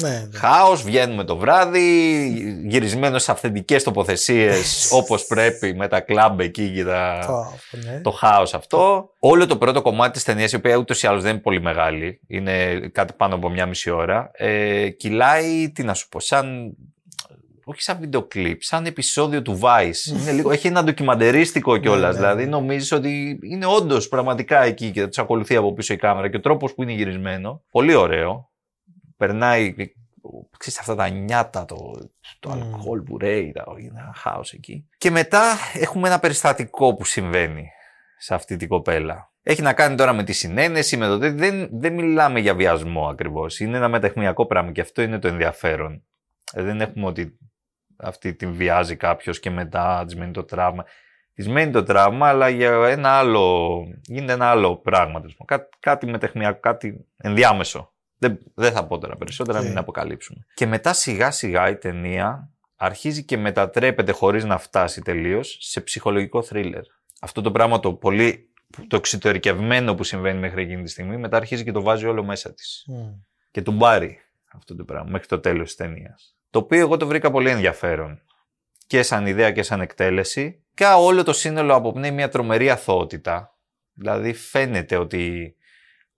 [0.02, 0.38] Ναι, ναι.
[0.38, 2.28] Χάος, βγαίνουμε το βράδυ,
[2.68, 7.24] γυρισμένο σε αυθεντικές τοποθεσίες όπως πρέπει με τα κλαμπ εκεί και τα...
[7.28, 8.02] Το, ναι.
[8.02, 9.10] το χάος αυτό.
[9.20, 12.20] Όλο το πρώτο κομμάτι της ταινίας, η οποία ούτως ή άλλως δεν είναι πολύ μεγάλη,
[12.28, 16.76] είναι κάτι πάνω από μια μισή ώρα, ε, κυλάει, τι να σου πω, σαν...
[17.66, 20.20] Όχι σαν βίντεο κλιπ, σαν επεισόδιο του Vice.
[20.20, 22.14] είναι λίγο, έχει ένα ντοκιμαντερίστικο κιόλας.
[22.14, 22.20] ναι.
[22.20, 26.38] Δηλαδή, νομίζεις ότι είναι όντως πραγματικά εκεί και τους ακολουθεί από πίσω η κάμερα και
[26.38, 27.64] ο τρόπος που είναι γυρισμένο.
[27.72, 28.53] Πολύ ωραίο
[29.18, 29.74] περνάει
[30.58, 31.76] ξέρεις, αυτά τα νιάτα, το,
[32.40, 32.54] το Mm.
[32.54, 34.88] αλκοόλ που ρέει, τα, είναι ένα χάος εκεί.
[34.98, 37.70] Και μετά έχουμε ένα περιστατικό που συμβαίνει
[38.18, 39.32] σε αυτή την κοπέλα.
[39.44, 43.08] Έχει να κάνει τώρα με τη συνένεση, με το δεν, δεν, δεν μιλάμε για βιασμό
[43.08, 43.60] ακριβώς.
[43.60, 46.04] Είναι ένα μεταχνιακό πράγμα και αυτό είναι το ενδιαφέρον.
[46.54, 47.38] Ε, δεν έχουμε ότι
[47.98, 50.86] αυτή την βιάζει κάποιος και μετά της μένει το τραύμα.
[51.34, 55.20] Της μένει το τραύμα, αλλά για ένα άλλο, γίνεται ένα άλλο πράγμα.
[55.20, 55.58] τέλος πάντων.
[55.58, 57.93] Κάτι, κάτι μεταιχμιακό, κάτι ενδιάμεσο.
[58.28, 59.66] Δεν, δεν θα πω τώρα περισσότερα, Οκ.
[59.66, 60.46] μην αποκαλύψουμε.
[60.54, 66.42] Και μετά σιγά σιγά η ταινία αρχίζει και μετατρέπεται χωρίς να φτάσει τελείως σε ψυχολογικό
[66.44, 66.82] θρίλερ.
[67.22, 68.50] Αυτό το πράγμα το πολύ
[68.88, 72.54] το εξωτερικευμένο που συμβαίνει μέχρι εκείνη τη στιγμή μετά αρχίζει και το βάζει όλο μέσα
[72.54, 73.10] της Μμ.
[73.52, 74.20] και του μπάρει
[74.54, 76.36] αυτό το πράγμα μέχρι το τέλος της ταινίας.
[76.50, 78.22] Το οποίο εγώ το βρήκα πολύ ενδιαφέρον
[78.88, 83.58] και σαν ιδέα και σαν εκτέλεση και όλο το σύνολο αποπνέει μια τρομερή αθωότητα.
[83.94, 85.56] Δηλαδή φαίνεται ότι,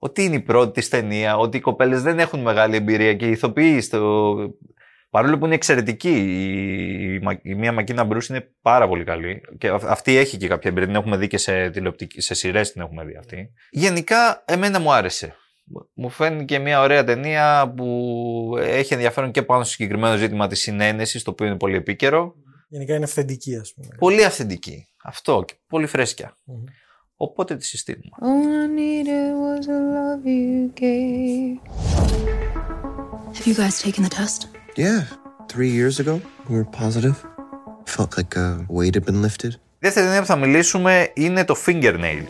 [0.05, 3.31] ότι είναι η πρώτη της ταινία, ότι οι κοπέλες δεν έχουν μεγάλη εμπειρία και οι
[3.31, 4.35] ηθοποιοί στο...
[5.09, 9.41] Παρόλο που είναι εξαιρετική, η, η, Μα- η μία Μακίνα Μπρούς είναι πάρα πολύ καλή.
[9.57, 12.71] Και αυ- αυτή έχει και κάποια εμπειρία, την έχουμε δει και σε, τηλεοπτική, σε σειρές
[12.71, 13.51] την έχουμε δει αυτή.
[13.71, 15.35] Γενικά, εμένα μου άρεσε.
[15.93, 20.59] Μου φαίνεται και μια ωραία ταινία που έχει ενδιαφέρον και πάνω στο συγκεκριμένο ζήτημα της
[20.59, 22.35] συνένεσης, το οποίο είναι πολύ επίκαιρο.
[22.67, 23.87] Γενικά είναι αυθεντική, ας πούμε.
[23.99, 24.87] Πολύ αυθεντική.
[25.03, 26.37] Αυτό και πολύ φρέσκια.
[26.43, 26.63] Μμμ.
[27.16, 28.10] Οπότε τη συστήνουμε.
[28.20, 31.58] All I needed was the love you gave.
[33.36, 34.38] Have you guys taken the test?
[34.76, 35.00] Yeah,
[35.52, 36.14] three years ago,
[36.48, 37.16] we were positive.
[37.96, 39.52] Felt like a weight had been lifted.
[39.52, 42.24] Η δεύτερη ταινία που θα μιλήσουμε είναι το Fingernail.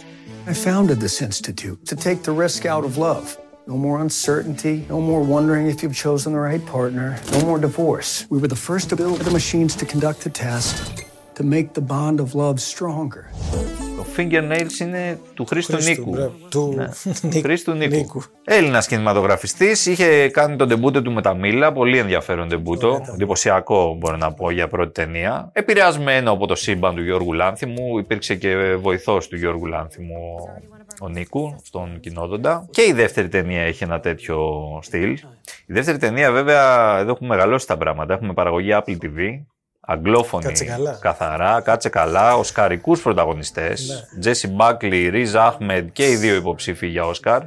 [0.46, 3.26] I founded this institute to take the risk out of love.
[3.66, 8.10] No more uncertainty, no more wondering if you've chosen the right partner, no more divorce.
[8.32, 10.74] We were the first to build the machines to conduct the test
[11.36, 13.24] to make the bond of love stronger.
[14.15, 16.09] Το Fingernails είναι του Χρήστου Χρήστου, Νίκου.
[16.11, 16.33] μπράβο.
[16.49, 16.87] Του Ναι.
[17.29, 17.41] Νίκου.
[17.41, 17.95] Χρήστου Νίκου.
[17.95, 18.23] Νίκου.
[18.43, 21.71] Έλληνας κινηματογραφιστής, είχε κάνει τον τεμπούτο του με τα Μήλα.
[21.71, 23.01] Πολύ ενδιαφέρον τεμπούτο.
[23.13, 25.49] Εντυπωσιακό, μπορώ να πω, για πρώτη ταινία.
[25.53, 27.97] Επηρεασμένο από το σύμπαν του Γιώργου Λάνθιμου.
[27.97, 30.35] Υπήρξε και βοηθός του Γιώργου Λάνθιμου
[31.01, 32.67] ο Νίκου στον κοινόδοντα.
[32.71, 34.39] Και η δεύτερη ταινία έχει ένα τέτοιο
[34.81, 35.11] στυλ.
[35.67, 38.13] Η δεύτερη ταινία, βέβαια, εδώ έχουμε μεγαλώσει τα πράγματα.
[38.13, 39.43] Έχουμε παραγωγή Apple TV.
[39.85, 40.97] Αγγλόφωνη Κάτσε καλά.
[41.01, 44.19] καθαρά, κάτσε καλά, οσκαρικούς πρωταγωνιστές, Ναι.
[44.19, 47.41] Τζέσι Μπάκλι, Ριζ Αχμεντ και οι δύο υποψήφοι για Όσκαρ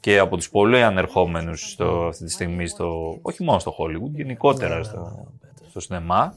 [0.00, 4.82] και από τους πολύ ανερχόμενους στο, αυτή τη στιγμή, στο, όχι μόνο στο Hollywood, γενικότερα
[4.82, 5.26] στο,
[5.70, 6.34] στο σινεμά.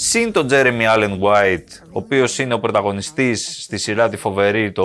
[0.00, 4.84] Συν τον Τζέρεμι Allen White, ο οποίος είναι ο πρωταγωνιστής στη σειρά τη φοβερή, το,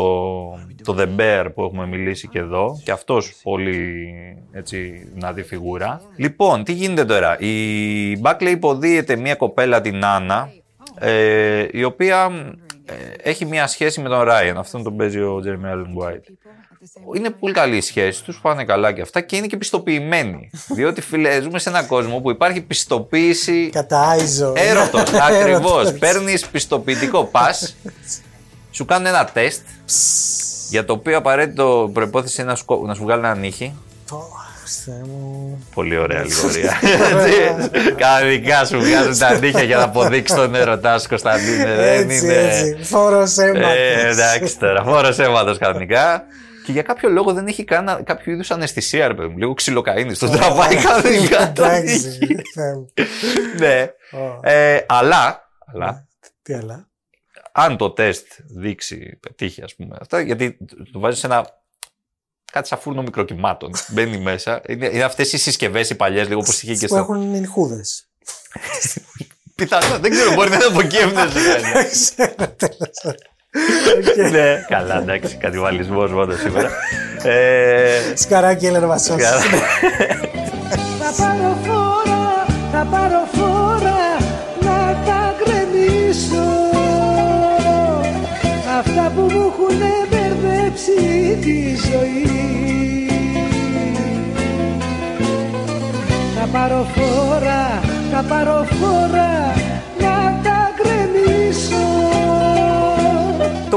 [0.84, 2.82] το The Bear που έχουμε μιλήσει και εδώ.
[2.84, 4.14] Και αυτός πολύ
[4.52, 6.02] έτσι δυνατή φιγούρα.
[6.16, 10.50] Λοιπόν, τι γίνεται τώρα; Η Buckley υποδίεται μια κοπέλα την Άννα,
[11.00, 12.32] ε, η οποία
[12.86, 12.94] ε,
[13.30, 14.58] έχει μια σχέση με τον Ράιεν.
[14.58, 16.28] Αυτόν τον παίζει ο Jeremy Allen White.
[17.16, 20.50] Είναι πολύ καλή η σχέση τους, πάνε καλά και αυτά και είναι και πιστοποιημένοι.
[20.76, 24.54] Διότι φίλε, ζούμε σε έναν κόσμο που υπάρχει πιστοποίηση Κατά Άιζο.
[24.56, 25.14] έρωτος.
[25.30, 25.72] Ακριβώς.
[25.82, 26.00] Έρωτος.
[26.00, 27.76] Παίρνεις πιστοποιητικό πας,
[28.72, 29.62] σου κάνουν ένα τεστ
[30.70, 33.76] για το οποίο απαραίτητο προπόθεση είναι να σου, κο- να σου βγάλει ένα νύχι.
[34.12, 34.16] Ω,
[34.60, 35.64] Χριστέ μου.
[35.74, 36.80] Πολύ ωραία αλληγορία.
[36.84, 41.76] Έτσι, Κανονικά σου βγάζουν τα νύχια για να αποδείξει τον έρωτά σου, Κωνσταντίνε.
[41.76, 42.34] Δεν Έτσι, είναι.
[42.34, 42.78] έτσι.
[42.84, 43.70] Φόρος αίματος.
[43.76, 46.26] Ε, εντάξει τώρα, φόρο αίματο κανονικά.
[46.66, 49.38] Και για κάποιο λόγο δεν έχει καν κάποιο είδους αναισθησία, ρε παιδί μου.
[49.38, 50.16] Λίγο ξυλοκαίνη.
[50.18, 52.18] Τον τραβάει κανονικά το Εντάξει.
[52.20, 52.42] νύχι.
[52.54, 52.90] Θεέ μου.
[53.60, 53.88] Ναι.
[54.12, 56.08] Ω, Ε, αλλά, αλλά,
[56.42, 56.88] Τι άλλα.
[57.52, 60.58] αν το τεστ δείξει, πετύχει ας πούμε αυτά, γιατί
[60.92, 61.62] το βάζεις σε ένα.
[62.52, 63.72] Κάτι σαν φούρνο μικροκυμάτων.
[63.92, 64.62] Μπαίνει μέσα.
[64.68, 66.98] Είναι, είναι αυτές οι συσκευές οι παλιές, λίγο όπως είχε και Που στο.
[66.98, 68.08] έχουν νυχούδες.
[69.56, 71.62] Πιθανό, δεν ξέρω, μπορεί να είναι από εκεί έμπνευσε.
[71.68, 73.16] Δεν ξέρω,
[73.54, 74.32] τέλος πάντων.
[74.32, 76.70] ναι, καλά, εντάξει, κατηβαλισμό μόνο σήμερα.
[77.24, 79.16] Ε, Σκαράκι Έλενα Βασός.
[79.22, 79.40] καλά.
[81.00, 84.02] Θα πάρω φόρα, θα πάρω φόρα
[84.62, 86.46] να τα γκρεμίσω
[88.80, 89.78] Αυτά που μου έχουν
[90.10, 92.28] μπερδέψει τη ζωή
[96.40, 99.54] Θα πάρω φόρα, θα πάρω φόρα
[100.00, 100.53] να τα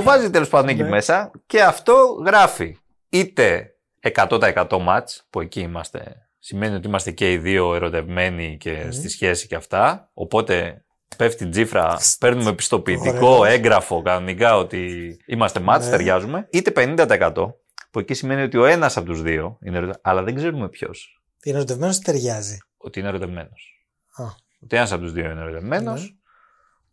[0.07, 2.77] βάζει τέλος πάντων εκεί μέσα και αυτό γράφει
[3.09, 3.71] είτε
[4.15, 9.47] 100% match, που εκεί είμαστε, σημαίνει ότι είμαστε και οι δύο ερωτευμένοι και στη σχέση
[9.47, 10.11] και αυτά.
[10.15, 10.85] Οπότε
[11.17, 13.45] πέφτει τζίφρα, παίρνουμε πιστοποιητικό, Ωραίο.
[13.53, 15.91] έγγραφο κανονικά ότι είμαστε match, Ναι.
[15.91, 16.49] ταιριάζουμε.
[16.51, 17.55] Είτε 50%,
[17.91, 21.23] που εκεί σημαίνει ότι ο ένας από τους δύο είναι ερωτευμένος, αλλά δεν ξέρουμε ποιος.
[21.43, 23.87] Είναι ερωτευμένος ταιριάζει; Ότι είναι ερωτευμένος.
[24.17, 24.25] Α.
[24.63, 26.09] Ότι ένας από τους δύο είναι ερωτευμένος, Ναι.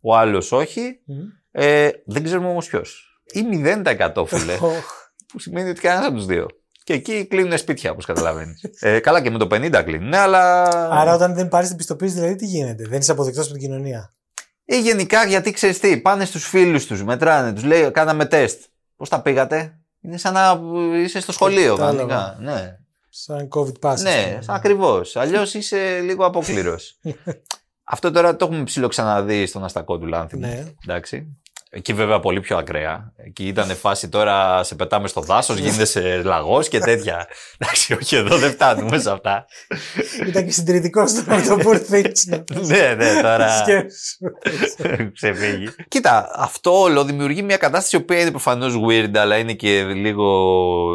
[0.00, 1.00] ο άλλος όχι.
[1.54, 1.60] Μμ.
[1.62, 3.18] Ε, δεν ξέρουμε όμως ποιος.
[3.32, 4.52] Ή 0% φίλε.
[4.60, 4.84] Οχ.
[5.26, 6.46] που σημαίνει ότι κανένας από τους δύο.
[6.84, 8.64] Και εκεί κλείνουν σπίτια, όπως καταλαβαίνεις.
[8.80, 10.62] ε, καλά, και με το 50 κλείνουν, ναι, αλλά.
[10.90, 14.14] Άρα όταν δεν πάρεις την πιστοποίηση δηλαδή τι γίνεται; Δεν είσαι αποδεκτός από την κοινωνία;
[14.64, 18.62] Ή γενικά, γιατί ξέρεις τι, πάνε στους φίλους τους, μετράνε, τους λέει: Κάναμε τεστ.
[18.96, 20.60] Πώς τα πήγατε, Είναι σαν να
[20.98, 22.14] είσαι στο σχολείο, Κατάλαβα.
[22.14, 22.52] κανονικά.
[22.52, 22.76] Ναι,
[23.08, 23.96] Σαν COVID pass.
[23.98, 25.16] ναι ακριβώς.
[25.16, 26.76] Αλλιώς είσαι λίγο αποκλήρο.
[27.84, 30.40] Αυτό τώρα το έχουμε ψηλοξαναδεί στον αστακό του Λάνθιμου.
[30.46, 30.64] Ναι.
[30.86, 31.36] Εντάξει.
[31.76, 33.12] Εκεί βέβαια πολύ πιο ακραία.
[33.16, 37.26] Εκεί ήταν φάση τώρα σε πετάμε στο δάσος, γίνεσαι λαγός και τέτοια.
[37.58, 39.46] Εντάξει, όχι εδώ δεν φτάνουμε σε αυτά.
[40.26, 42.42] Ήταν και συντηρητικός τώρα το poor things.
[42.66, 43.56] ναι, ναι, τώρα.
[43.56, 44.16] Σκέψου.
[45.12, 45.68] Ξεφύγει.
[45.88, 50.24] Κοίτα, αυτό όλο δημιουργεί μια κατάσταση η οποία είναι προφανώς weird, αλλά είναι και λίγο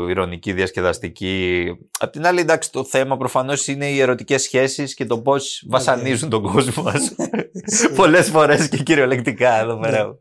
[0.09, 1.65] ηρωνική, διασκεδαστική.
[1.99, 6.29] Απ' την άλλη, εντάξει, το θέμα προφανώς είναι οι ερωτικές σχέσεις και το πώς βασανίζουν
[6.29, 7.15] τον κόσμο μας.
[7.95, 10.17] Πολλές φορές και κυριολεκτικά εδώ πέρα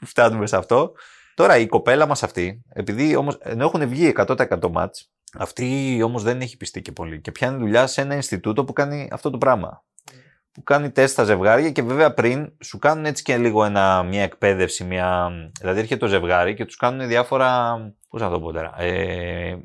[0.00, 0.92] που φτάνουμε σε αυτό.
[1.34, 6.40] Τώρα η κοπέλα μας αυτή, επειδή όμως, ενώ έχουν βγει 100% μάτς, αυτή όμως δεν
[6.40, 9.84] έχει πιστεί και πολύ και πιάνει δουλειά σε ένα Ινστιτούτο που κάνει αυτό το πράγμα
[10.52, 14.22] που κάνει τεστ στα ζευγάρια και βέβαια πριν σου κάνουν έτσι και λίγο ένα, μια
[14.22, 15.30] εκπαίδευση, μια...
[15.60, 17.76] δηλαδή έρχεται το ζευγάρι και τους κάνουν διάφορα,
[18.08, 19.56] πώς να το πω τώρα, ε,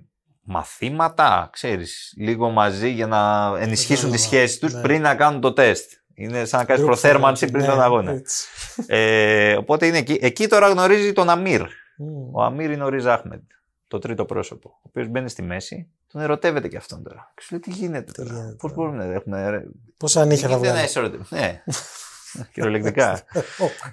[0.41, 4.81] μαθήματα, ξέρεις, λίγο μαζί για να ενισχύσουν τη Κατάλαβα, σχέση τους ναι.
[4.81, 5.91] πριν να κάνουν το τεστ.
[6.17, 8.11] Είναι σαν να κάνεις Group προθέρμανση therapy, πριν ναι, τον αγώνα.
[8.11, 8.47] έτσι.
[8.87, 10.17] Ε, οπότε είναι εκεί.
[10.21, 11.61] Εκεί τώρα γνωρίζει τον Αμύρ.
[11.97, 12.35] Μμ.
[12.35, 13.41] Ο Αμύρ είναι ο Ριζ Άχμεντ,
[13.87, 17.31] το τρίτο πρόσωπο, ο οποίος μπαίνει στη μέση, τον ερωτεύεται και αυτόν τώρα.
[17.35, 19.65] Και σου λέει τι γίνεται Τι τώρα, γίνεται πώς τώρα; μπορούμε να έχουμε
[19.97, 20.85] Πόσα νύχια θα δεν βγάλει.
[20.85, 21.31] είσαι ερωτευμένος.
[21.31, 21.63] Ναι.
[22.53, 23.21] Κυριολεκτικά.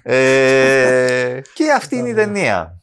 [0.03, 2.81] ε, και αυτή είναι η ταινία.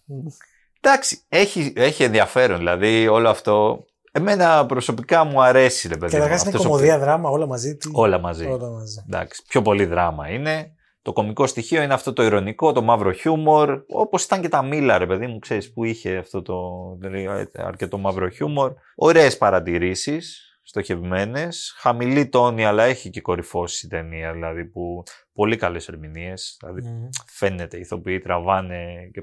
[0.81, 2.59] Εντάξει, έχει, έχει ενδιαφέρον.
[2.59, 3.85] Δηλαδή όλο αυτό.
[4.13, 6.05] Εμένα προσωπικά μου αρέσει, ρε παιδί.
[6.17, 7.77] μου, Καταρχάς είναι αυτός ο κομμωδία, δράμα, όλα μαζί.
[7.77, 8.47] Τι- Όλα μαζί.
[8.47, 9.05] Όλα μαζί.
[9.07, 10.75] Εντάξει, πιο πολύ δράμα είναι.
[11.03, 13.83] Το κομικό στοιχείο είναι αυτό το ηρωνικό, το μαύρο χιούμορ.
[13.89, 16.57] Όπως ήταν και τα μήλα, ρε παιδί μου, ξέρεις που είχε αυτό το
[17.01, 18.73] δηλαδή, αρκετό μαύρο χιούμορ.
[18.95, 21.75] Ωραίες παρατηρήσεις, στοχευμένες.
[21.79, 24.33] Χαμηλή τόνη, αλλά έχει και κορυφώσει η ταινία.
[24.33, 26.57] Δηλαδή που πολύ καλές ερμηνείες.
[26.61, 27.09] Δηλαδή Μμ.
[27.27, 29.23] φαίνεται, οι ηθοποιοί τραβάνε και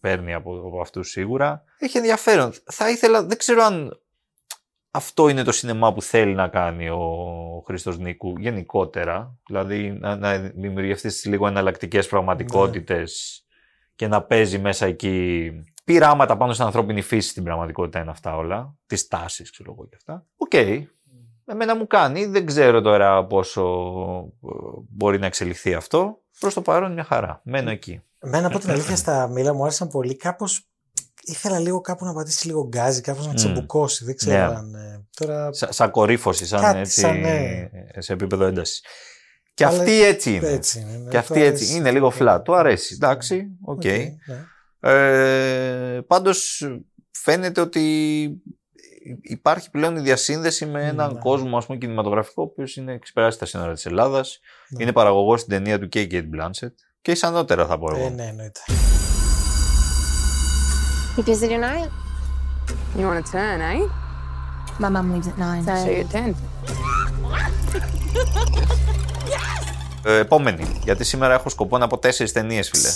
[0.00, 1.64] παίρνει από, από αυτούς σίγουρα.
[1.78, 2.52] Έχει ενδιαφέρον.
[2.64, 4.00] Θα ήθελα, δεν ξέρω αν
[4.98, 9.36] αυτό είναι το σινεμά που θέλει να κάνει ο Χρήστος Νίκου γενικότερα.
[9.46, 13.42] Δηλαδή να, να δημιουργεί αυτές τις λίγο εναλλακτικές πραγματικότητες
[13.94, 15.50] και να παίζει μέσα εκεί
[15.84, 18.74] πειράματα πάνω στην ανθρώπινη φύση στην πραγματικότητα είναι αυτά όλα.
[18.86, 20.26] Τις τάσεις ξέρω εγώ και αυτά.
[20.36, 20.52] Οκ.
[21.44, 22.26] Εμένα μου κάνει.
[22.26, 23.62] Δεν ξέρω τώρα πόσο
[24.42, 24.48] ε,
[24.88, 26.22] μπορεί να εξελιχθεί αυτό.
[26.40, 27.40] Προς το παρόν μια χαρά.
[27.44, 28.02] Μένω εκεί.
[28.18, 30.16] Εμένα από την αλήθεια τα Μήλα μου άρεσαν πολύ.
[30.16, 30.68] Κάπως
[31.30, 34.04] ήθελα λίγο κάπου να πατήσει λίγο γκάζι, κάπως να ξεμπουκώσει.
[34.04, 34.54] Δεν ξέρω Ναι.
[34.56, 34.74] αν.
[34.74, 35.52] ε, τώρα.
[35.52, 37.68] Σα, σαν κορύφωση, σαν Κάτι έτσι σαν, ναι.
[37.98, 38.84] σε επίπεδο έντασης.
[39.54, 40.48] Και Αλλά αυτή έτσι είναι.
[40.48, 41.76] έτσι είναι, ναι, Και του αυτή έτσι αρέσει.
[41.76, 42.40] είναι λίγο flat.
[42.44, 42.94] Του αρέσει.
[42.94, 43.76] Εντάξει, OK.
[43.76, 44.16] OK, ναι.
[44.80, 46.68] Ε, πάντως
[47.10, 47.82] φαίνεται ότι
[49.22, 51.18] υπάρχει πλέον η διασύνδεση με έναν Ναι.
[51.20, 54.40] κόσμο ας πούμε, κινηματογραφικό ο οποίος είναι ξεπεράσει τα σύνορα της Ελλάδας.
[54.68, 54.82] Ναι.
[54.82, 56.72] Είναι παραγωγός στην ταινία του και η Cate Blanchett.
[57.02, 58.06] Και εις ανώτερα θα πω εγώ.
[58.06, 58.60] Ε, ναι, εννοείται.
[61.18, 61.90] You busy tonight?
[62.96, 63.80] You want to turn, eh?
[64.82, 65.62] My mum leaves at nine.
[65.64, 66.34] So you're ten.
[70.04, 72.88] Ε, επόμενη, γιατί σήμερα έχω σκοπό να πω τέσσερις ταινίες φίλε.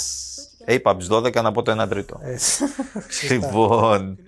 [0.74, 2.20] Είπα από τις 12 να πω το 1 τρίτο.
[2.22, 2.36] Ε,
[3.30, 4.18] λοιπόν,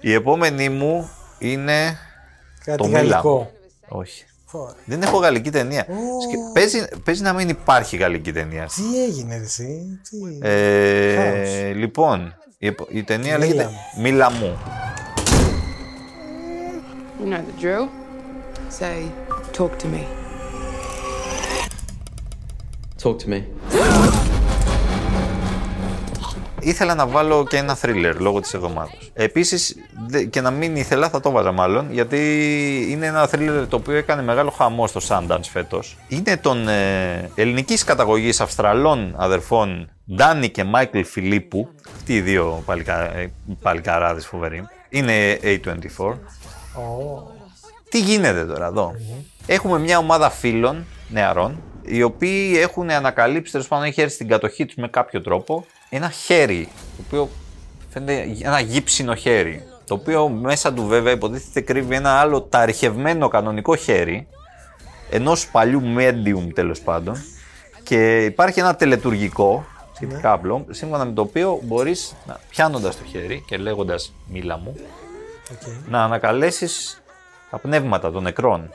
[0.00, 1.98] η επόμενη μου είναι
[2.64, 2.98] Κάτι το Μίλα.
[2.98, 3.50] γαλλικό.
[3.88, 4.24] Όχι.
[4.52, 5.86] Πω, Δεν έχω γαλλική ταινία.
[5.88, 6.20] Ω.
[6.20, 8.68] Σκε- Παίζει, παίζει να μην υπάρχει γαλλική ταινία.
[8.74, 10.48] Τι έγινε ρε εσύ, τι...
[10.48, 11.74] Ε, Χάος.
[11.76, 13.64] λοιπόν, η, επο- η ταινία Μίλα λέγεται
[13.96, 14.02] μου.
[14.02, 14.58] Μίλα μου.
[17.20, 17.88] You know the drill.
[18.80, 19.10] Say,
[19.58, 20.02] talk to me.
[23.02, 23.42] Talk to me.
[26.60, 29.10] Ήθελα να βάλω και ένα θρίλερ λόγω της εβδομάδας.
[29.12, 32.18] Επίσης, δε- και να μην ήθελα, θα το βάζα μάλλον, γιατί
[32.90, 35.96] είναι ένα θρίλερ το οποίο έκανε μεγάλο χαμό στο Sundance φέτος.
[36.08, 41.68] Είναι των ε, ελληνικής καταγωγής Αυστραλών αδερφών Ντάνι και Μάικλ Φιλίππου.
[41.96, 44.68] Αυτοί οι δύο παλικα, ε, παλικαράδες φοβεροί.
[44.88, 46.18] Είναι A24.
[46.74, 47.22] Ω,
[47.88, 48.94] Τι γίνεται τώρα εδώ;
[49.46, 54.66] Έχουμε μια ομάδα φίλων νεαρών, οι οποίοι έχουν ανακαλύψει, τέλος πάντων, έχει έρθει στην κατοχή
[54.66, 57.28] τους με κάποιο τρόπο, ένα χέρι, το οποίο
[57.90, 59.62] φαίνεται ένα γύψινο χέρι.
[59.86, 64.26] Το οποίο μέσα του βέβαια υποτίθεται κρύβει ένα άλλο ταριχευμένο κανονικό χέρι,
[65.10, 67.24] ενός παλιού medium τέλος πάντων,
[67.82, 69.66] και υπάρχει ένα τελετουργικό
[70.06, 72.14] σχετικά απλό, σύμφωνα με το οποίο μπορείς
[72.50, 74.74] πιάνοντας το χέρι και λέγοντας μίλα μου,
[75.52, 75.88] οκ.
[75.88, 77.02] να ανακαλέσεις
[77.50, 78.70] τα πνεύματα των νεκρών.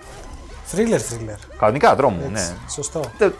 [0.65, 1.37] Θρίλερ, θρίλερ.
[1.57, 2.39] Κανονικά τρόμου, ναι.
[2.39, 3.01] Έτσι, Σωστό.
[3.17, 3.33] Τε-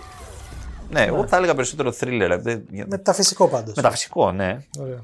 [0.90, 2.38] Ναι, εγώ θα έλεγα περισσότερο θρίλερ.
[2.42, 3.76] δεν- για- Μεταφυσικό πάντως.
[3.76, 4.58] Μεταφυσικό, ναι.
[4.80, 5.04] Ωραίο.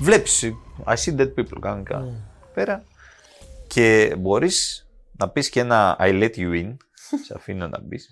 [0.00, 0.52] Βλέπεις,
[0.84, 1.98] I see dead people κανονικά.
[1.98, 2.12] Ναι.
[2.54, 2.84] Πέρα.
[3.66, 4.86] Και μπορείς
[5.18, 6.76] να πεις και ένα I let you in,
[7.26, 8.08] σε αφήνω να μπεις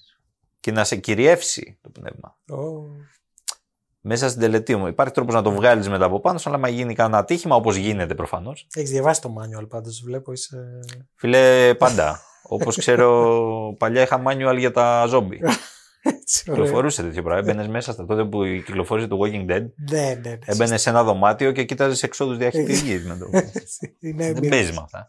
[0.61, 2.37] και να σε κυριεύσει το πνεύμα.
[2.51, 2.87] Ω,
[4.05, 4.87] Μέσα στην τελετή μου.
[4.87, 7.77] Υπάρχει τρόπος να το βγάλεις μετά από πάνω σου, αλλά άμα γίνει κανένα ατύχημα, όπως
[7.77, 8.67] γίνεται προφανώς.
[8.75, 10.59] Έχεις διαβάσει το manual πάντως, βλέπω είσαι...
[11.15, 12.21] Φίλε, πάντα.
[12.43, 13.37] Όπως ξέρω,
[13.79, 15.41] παλιά είχα manual για τα ζόμπι.
[16.05, 16.63] Έτσι, ωραίο.
[16.63, 17.41] Κυκλοφορούσε τέτοιο πράγμα.
[17.51, 19.65] Έμπαινες μέσα στα τότε που κυκλοφόρησε το Walking Dead.
[19.91, 20.39] Ναι, ναι, ναι.
[20.45, 23.27] Έμπαινες σε ένα δωμάτιο και κοίταζες εξόδους διαχειριστική με το.
[24.01, 24.51] Είναι Δεν εμπειρία.
[24.51, 25.09] παίζεις με αυτά.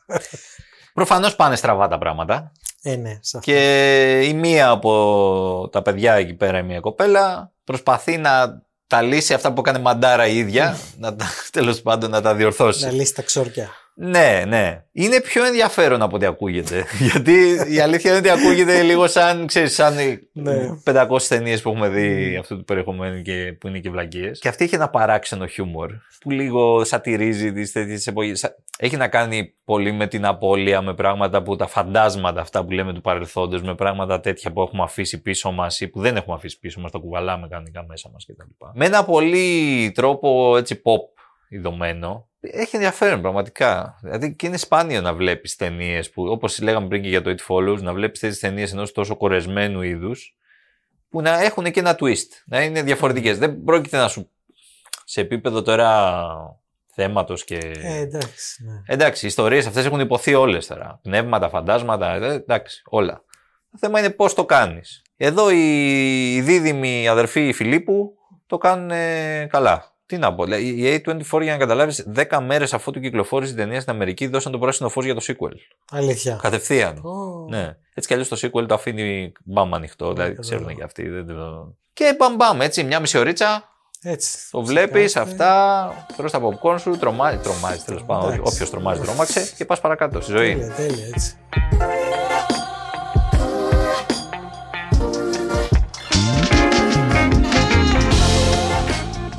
[0.93, 2.51] Προφανώς πάνε στραβά τα πράγματα.
[2.81, 3.51] Ε, ναι, σε αυτό.
[3.51, 8.61] Και η μία από τα παιδιά εκεί πέρα, η μία κοπέλα, προσπαθεί να
[8.93, 10.77] τα λύσει αυτά που έκανε μαντάρα η ίδια.
[10.97, 12.85] να τα, τέλος πάντων να τα διορθώσει.
[12.85, 13.69] Να λύσει τα ξόρκια.
[13.95, 14.83] Ναι, ναι.
[14.91, 16.85] Είναι πιο ενδιαφέρον από ό,τι ακούγεται.
[17.11, 17.33] Γιατί
[17.69, 20.55] η αλήθεια είναι ότι ακούγεται λίγο σαν, ξέρεις, σαν οι Ναι.
[20.83, 24.39] 500 ταινίες που έχουμε δει αυτού του περιεχομένου και που είναι και βλακίες.
[24.39, 28.55] Και αυτή έχει ένα παράξενο χιούμορ που λίγο σατυρίζει τις τέτοιες εποχές.
[28.77, 32.93] Έχει να κάνει πολύ με την απώλεια, με πράγματα που τα φαντάσματα αυτά που λέμε
[32.93, 36.59] του παρελθόντος, με πράγματα τέτοια που έχουμε αφήσει πίσω μας ή που δεν έχουμε αφήσει
[36.59, 38.65] πίσω μας, τα κουβαλάμε κανονικά μέσα μας κτλ.
[38.73, 42.27] Με ένα πολύ τρόπο έτσι pop ειδωμένο.
[42.51, 43.99] Έχει ενδιαφέρον πραγματικά.
[44.01, 47.53] Δηλαδή και είναι σπάνιο να βλέπεις ταινίες που, όπως λέγαμε πριν και για το It
[47.53, 50.37] Follows, να βλέπεις τέτοιες ταινίες ενός τόσο κορεσμένου είδους
[51.09, 52.27] που να έχουν και ένα twist.
[52.45, 53.37] Να είναι διαφορετικές.
[53.37, 54.29] Δεν πρόκειται να σου.
[55.05, 56.31] σε επίπεδο τώρα
[56.93, 57.57] θέματος και.
[57.81, 58.81] Ε, εντάξει, ναι.
[58.85, 60.99] Εντάξει, οι ιστορίες αυτές έχουν υποθεί όλες τώρα.
[61.03, 63.23] Πνεύματα, φαντάσματα, ε, εντάξει, όλα.
[63.71, 65.01] Το θέμα είναι πώς το κάνεις.
[65.17, 68.13] Εδώ οι, οι δίδυμοι αδερφοί Φιλίππου
[68.47, 69.92] το κάνουν ε, καλά.
[70.05, 73.55] Τι να πω, δηλαδή, η A24 για να καταλάβεις, 10 μέρες αφού του κυκλοφόρησε η
[73.55, 75.55] ταινία στην Αμερική, δώσαν το πράσινο φως για το sequel.
[75.91, 76.39] Αλήθεια.
[76.41, 76.97] Κατευθείαν.
[76.97, 77.45] Ω.
[77.49, 77.75] Ναι.
[77.93, 80.55] Έτσι κι αλλιώς το sequel το αφήνει μπαμ ανοιχτό, δηλαδή κατάλαβα.
[80.55, 81.09] ξέρουν και αυτοί.
[81.09, 81.73] Δεν το...
[81.93, 83.69] Και μπαμ μπαμ, έτσι, μια μισή ωρίτσα,
[84.03, 84.37] Έτσι.
[84.51, 85.89] το βλέπεις Ξεκάθαρα.
[85.91, 88.31] αυτά, τρως τα popcorn σου, τρομάζει, τρομάζει τέλος πάντων.
[88.33, 88.53] Εντάξει.
[88.53, 90.53] Όποιος τρομάζει, τρόμαξε και πας παρακάτω στη ζωή.
[90.53, 91.35] Τέλεια, τέλεια, έτσι.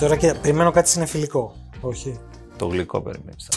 [0.05, 1.57] Τώρα και περιμένω κάτι συνεφιλικό.
[1.81, 2.19] Όχι.
[2.57, 3.49] Το γλυκό περιμένεις.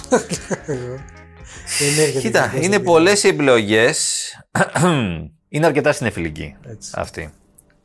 [1.80, 4.26] Δεν έρχεται Κοίτα, γλυκό είναι στην πολλές οι επιλογές.
[5.50, 6.92] είναι αρκετά συνεφιλική Έτσι.
[6.94, 7.30] αυτή.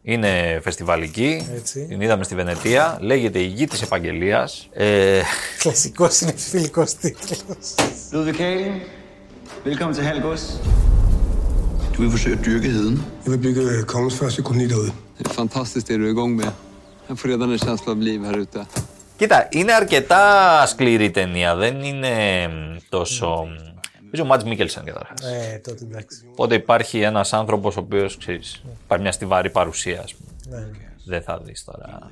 [0.02, 1.46] Είναι φεστιβαλική.
[1.54, 1.86] Έτσι.
[1.86, 2.98] Την είδαμε στη Βενετία.
[3.00, 4.68] Λέγεται Η Γη της Επαγγελίας.
[4.72, 5.20] Ε,
[5.58, 7.36] Κλασικό συνεφιλικό τίτλο.
[8.12, 8.72] Ludvig Kalen,
[9.64, 10.42] velkommen til Halgås.
[11.96, 13.02] Du vil forsøge at dyrke heden.
[13.24, 14.92] Jeg vil bygge kongens første koloni derude.
[15.18, 16.52] Det är fantastiskt det du är igång med.
[17.12, 18.66] Jag får redan en känsla av liv här ute.
[19.16, 21.54] Κοίτα, είναι αρκετά σκληρή ταινία.
[21.54, 22.08] Δεν είναι
[22.48, 23.26] μ, τόσο.
[23.28, 23.54] μ,
[24.10, 25.20] Παίζει ο Μάτζ Μίκελσεν καταρχάς.
[25.24, 26.24] Ε, τότε εντάξει.
[26.30, 30.58] Οπότε υπάρχει ένας άνθρωπος ο οποίος ξέρεις, υπάρχει μια στιβαρή παρουσία, ας πούμε.
[30.58, 30.66] Ναι.
[31.04, 32.10] Δεν θα δεις τώρα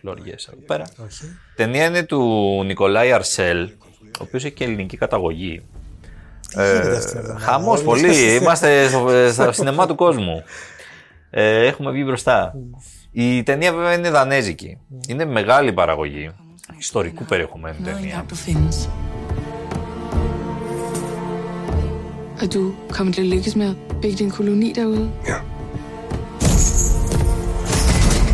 [0.00, 0.84] φλωριέ εδώ πέρα.
[1.06, 1.24] Όχι.
[1.24, 2.20] Η ταινία είναι του
[2.66, 3.62] Νικολάη Αρσέλ,
[4.02, 5.62] ο οποίος έχει και ελληνική καταγωγή.
[6.52, 8.00] γίνεται αυτή την εβδομάδα, Χαμός όλοι πολύ.
[8.02, 10.42] είμαστε- Είμαστε στο, στα σινεμά του κόσμου.
[11.30, 12.54] Ε, έχουμε βγει μπροστά.
[13.12, 14.78] Η ταινία βέβαια είναι δανέζικη.
[15.08, 16.30] Είναι μεγάλη παραγωγή.
[16.78, 18.26] Ιστορικού περιεχομένου ταινία.
[18.28, 18.88] du findes.
[22.42, 25.10] Og du kommer til at lykkes med at bygge din koloni derude?
[25.26, 25.38] Ja.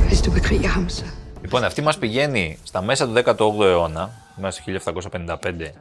[0.08, 1.04] Hvis du bekriger ham, så...
[1.40, 5.36] Λοιπόν, αυτή μας πηγαίνει στα μέσα του 18ου αιώνα, μέσα στο 1755,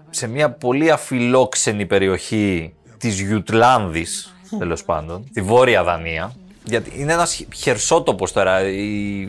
[0.10, 6.34] σε μια πολύ αφιλόξενη περιοχή της Γιουτλάνδης, τέλος πάντων, τη Βόρεια Δανία.
[6.68, 9.22] Γιατί είναι ένας χερσότοπος τώρα, η-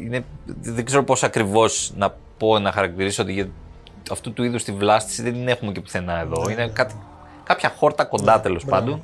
[0.00, 0.24] είναι,
[0.62, 3.48] δεν ξέρω πώς ακριβώς να πω, να χαρακτηρίσω ότι για
[4.10, 6.50] αυτού του είδους τη βλάστηση δεν την έχουμε και πουθενά εδώ.
[6.50, 6.94] Είναι κάτι,
[7.44, 9.02] κάποια χόρτα κοντά τέλος πάντων,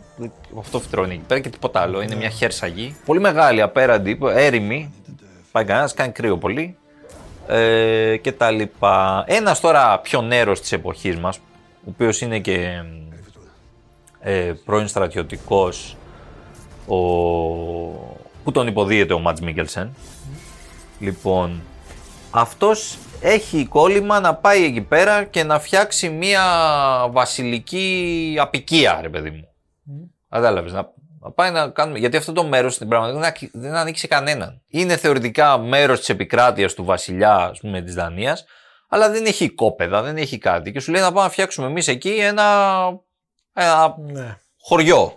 [0.58, 2.02] αυτό φυτρώνει εκεί πέρα και τίποτα άλλο.
[2.02, 4.92] Είναι μια χέρσα γη, πολύ μεγάλη απέραντη, έρημη,
[5.52, 6.76] πάει κανένας, κάνει κρύο πολύ.
[7.46, 9.24] Ε, και τα λοιπά.
[9.26, 12.82] Ένας τώρα πιο νέρος της εποχής μας, ο οποίος είναι και
[14.20, 15.96] ε, πρώην στρατιωτικός,
[16.86, 16.96] ο,
[18.44, 19.96] που τον υποδίεται ο Ματς Μίκελσεν;
[20.98, 21.62] Λοιπόν,
[22.30, 26.42] αυτός έχει κόλλημα να πάει εκεί πέρα και να φτιάξει μια
[27.10, 29.48] βασιλική απικία, ρε παιδί μου.
[30.28, 30.72] Κατάλαβες.
[30.72, 31.98] Να, να πάει να κάνουμε.
[31.98, 34.62] Γιατί αυτό το μέρος στην πραγματικότητα δεν, δεν ανήκει σε κανέναν.
[34.68, 38.44] Είναι θεωρητικά μέρος της επικράτειας του βασιλιά, ας πούμε, της Δανίας,
[38.88, 40.72] αλλά δεν έχει κόπεδα, δεν έχει κάτι.
[40.72, 42.78] Και σου λέει να πάμε να φτιάξουμε εμείς εκεί ένα,
[43.52, 44.38] ένα Ναι.
[44.60, 45.16] χωριό.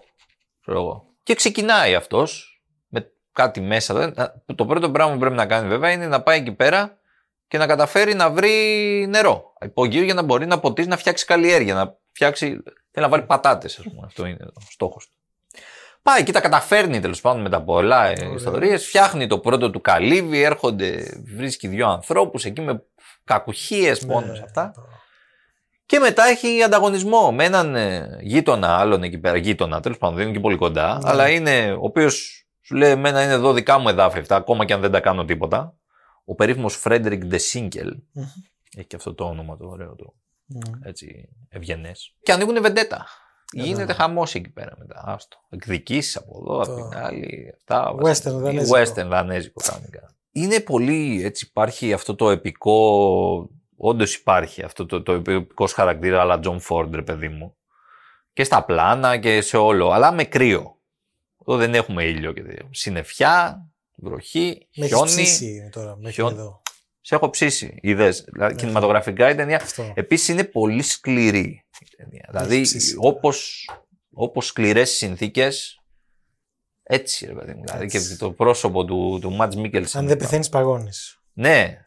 [0.61, 1.04] Ξέρω εγώ.
[1.25, 3.93] Και ξεκινάει αυτός με κάτι μέσα.
[3.93, 4.13] Δεν-
[4.55, 6.97] Το πρώτο πράγμα που πρέπει να κάνει βέβαια είναι να πάει εκεί πέρα
[7.47, 9.53] και να καταφέρει να βρει νερό.
[9.61, 11.73] Υπογείο για να μπορεί να ποτίσει, να φτιάξει καλλιέργεια.
[11.73, 12.47] Να φτιάξει.
[12.91, 14.01] Θέλει να βάλει πατάτες, ας πούμε.
[14.05, 15.13] Αυτό είναι ο στόχος του.
[16.01, 18.85] Πάει και τα καταφέρνει τέλος πάντων με τα πολλά ιστορίες.
[18.87, 22.83] Φτιάχνει το πρώτο του καλύβι, έρχονται, βρίσκει δύο ανθρώπους εκεί με
[23.23, 24.71] κακουχίες, πόνου αυτά.
[25.85, 29.37] Και μετά έχει ανταγωνισμό με έναν ε, γείτονα άλλον εκεί πέρα.
[29.37, 30.93] Γείτονα, τέλος πάντων, δεν είναι και πολύ κοντά.
[31.03, 31.09] Ναι.
[31.09, 34.73] Αλλά είναι ο οποίος σου λέει: Εμένα είναι εδώ δικά μου εδάφη αυτά, ακόμα και
[34.73, 35.75] αν δεν τα κάνω τίποτα.
[36.25, 37.97] Ο περίφημος Φρέντερικ Ντεσίνκελ.
[38.11, 38.25] Μμμ.
[38.77, 40.13] Έχει και αυτό το όνομα το ωραίο του.
[40.45, 40.59] Μμμ.
[40.83, 42.15] Έτσι, ευγενές.
[42.23, 43.05] Και ανοίγουν βεντέτα.
[43.57, 45.03] Ε, Γίνεται χαμός εκεί πέρα μετά.
[45.05, 45.37] Άστο.
[45.49, 47.53] Εκδικήσεις από εδώ, από Το- την άλλη.
[47.57, 47.91] Αυτά.
[47.95, 48.31] Western βασικά.
[48.31, 48.77] δανέζικο.
[48.77, 50.15] Western δανέζικο κανονικά.
[50.31, 53.49] Είναι πολύ έτσι, υπάρχει αυτό το επικό.
[53.77, 57.55] Όντως υπάρχει αυτό το, το επικό χαρακτήρα, αλλά John Ford, ρε παιδί μου.
[58.33, 59.89] Και στα πλάνα και σε όλο.
[59.91, 60.79] Αλλά με κρύο.
[61.47, 62.67] Εδώ δεν έχουμε ήλιο και τέτοια.
[62.71, 65.09] Συννεφιά, βροχή, Με έχεις χιόνι.
[65.11, 66.33] ψήσει τώρα, μέχρι χιόνι.
[66.33, 66.61] εδώ.
[67.01, 67.77] Σε έχω ψήσει.
[67.81, 68.25] Είδες.
[68.33, 69.55] Δηλαδή, κινηματογραφικά η ταινία.
[69.55, 69.91] Αυτό.
[69.95, 72.27] Επίσης είναι πολύ σκληρή η ταινία.
[72.31, 72.95] Δηλαδή, ψήσει.
[72.99, 73.69] όπως
[74.13, 75.79] όπως σκληρές συνθήκες,
[76.83, 77.63] έτσι ρε παιδί μου.
[77.65, 78.17] Δηλαδή και Έτσι.
[78.17, 80.01] το πρόσωπο του, του Μάτζ Μίκελσον.
[80.01, 81.19] Αν δεν πεθαίνεις, παγώνεις.
[81.33, 81.83] Ναι.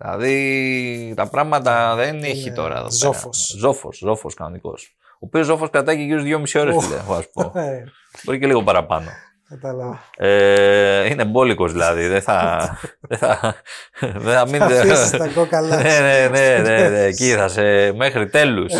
[0.00, 2.74] Δηλαδή τα πράγματα δεν έχει τώρα.
[2.74, 2.90] εδώ πέρα.
[2.90, 3.54] ζόφος.
[3.58, 4.96] Ζόφος, ζόφος κανονικός.
[5.12, 6.80] Ο οποίος ζόφο κρατάει και γύρω δυόμιση ώρες, Ω.
[6.80, 7.52] φίλε, έχω να σου πω.
[7.58, 7.84] Ε,
[8.24, 9.10] Μπορεί και λίγο παραπάνω.
[9.48, 10.00] Κατάλαβα.
[10.16, 12.06] Ε, είναι μπόλικος δηλαδή.
[12.06, 12.60] Δεν θα.
[13.00, 13.54] δεν θα.
[14.00, 14.58] Δεν θα μην.
[14.58, 17.04] Θα αφήσεις τα κόκαλα ναι, ναι, ναι, ναι, ναι, σου.
[17.04, 17.92] Εκεί θα σε.
[17.92, 18.72] μέχρι τέλους.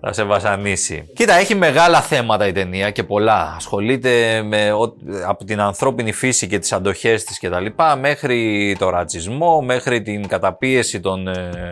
[0.00, 1.08] Θα σε βασανίσει.
[1.14, 3.52] Κοίτα, έχει μεγάλα θέματα η ταινία και πολλά.
[3.56, 7.66] Ασχολείται με, ο- από την ανθρώπινη φύση και τις αντοχές της κτλ.
[8.00, 11.68] μέχρι το ρατσισμό, μέχρι την καταπίεση των, ε,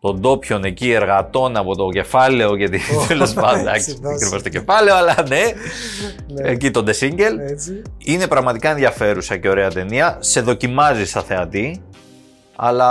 [0.00, 3.50] των ντόπιων εκεί εργατών από το κεφάλαιο και τη τέλος πάντων.
[3.50, 4.18] έτσι, Εντάξει, δεν δώσε.
[4.18, 5.42] κρύβω στο κεφάλαιο, αλλά ναι.
[6.32, 6.48] Ναι.
[6.50, 7.38] Εκεί τον The Single.
[7.50, 7.82] Έτσι.
[7.98, 10.16] Είναι πραγματικά ενδιαφέρουσα και ωραία ταινία.
[10.20, 11.82] Σε δοκιμάζει σαν θεατή.
[12.56, 12.88] Αλλά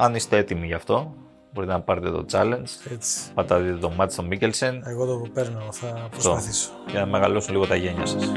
[0.00, 1.14] αν είστε έτοιμοι γι' αυτό,
[1.56, 2.92] μπορείτε να πάρετε το challenge.
[2.92, 3.32] Έτσι.
[3.34, 6.70] Πατάτε το μάτι στον Μίκελσεν Εγώ το παίρνω, θα προσπαθήσω.
[6.90, 8.32] για να μεγαλώσουν λίγο τα γένια σας.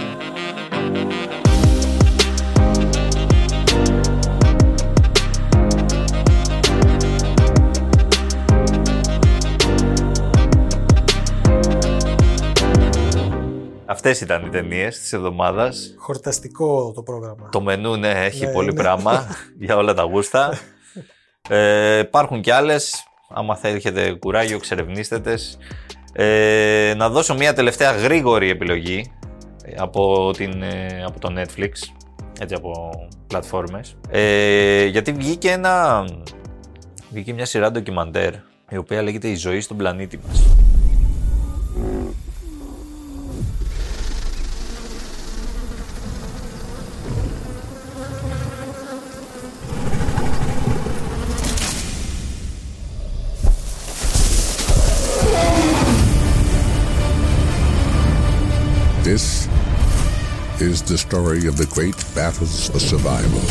[13.85, 15.93] Αυτές ήταν οι ταινίες της εβδομάδας.
[15.97, 17.49] Χορταστικό το πρόγραμμα.
[17.51, 18.81] Το μενού, ναι, έχει Ναι, πολύ ναι.
[18.81, 19.27] πράγμα
[19.59, 20.57] για όλα τα γούστα.
[21.49, 23.03] Ε, υπάρχουν κι άλλες.
[23.33, 25.57] Άμα θα έχετε κουράγιο, εξερευνήστε τες.
[26.13, 29.11] Ε, να δώσω μια τελευταία γρήγορη επιλογή
[29.63, 31.71] ε, από, την, ε, από το Netflix,
[32.39, 32.91] έτσι από
[33.27, 33.95] πλατφόρμες.
[34.09, 36.05] Ε, γιατί βγήκε ένα,
[37.09, 38.33] βγήκε μια σειρά ντοκιμαντέρ,
[38.69, 40.45] η οποία λέγεται «Η ζωή στον πλανήτη μας».
[60.79, 63.41] Is the story of the great battles of survival.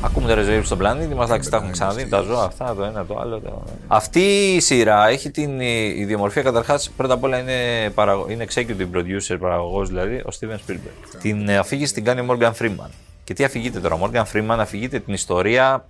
[0.00, 3.18] Ακούμε τώρα ζωή στον πλανήτη μας, τα έχουν ξαναδεί τα ζώα αυτά, το ένα, το
[3.18, 3.40] άλλο.
[3.40, 3.62] Το...
[3.86, 6.90] Αυτή η σειρά έχει την ιδιομορφία καταρχάς.
[6.96, 8.26] Πρώτα απ' όλα είναι, παραγω...
[8.30, 11.18] είναι executive producer, παραγωγός δηλαδή, ο Steven Spielberg.
[11.20, 12.90] Την αφήγηση την κάνει ο Morgan Freeman.
[13.24, 15.88] Και τι αφηγείται τώρα, ο Morgan Freeman αφηγείται την ιστορία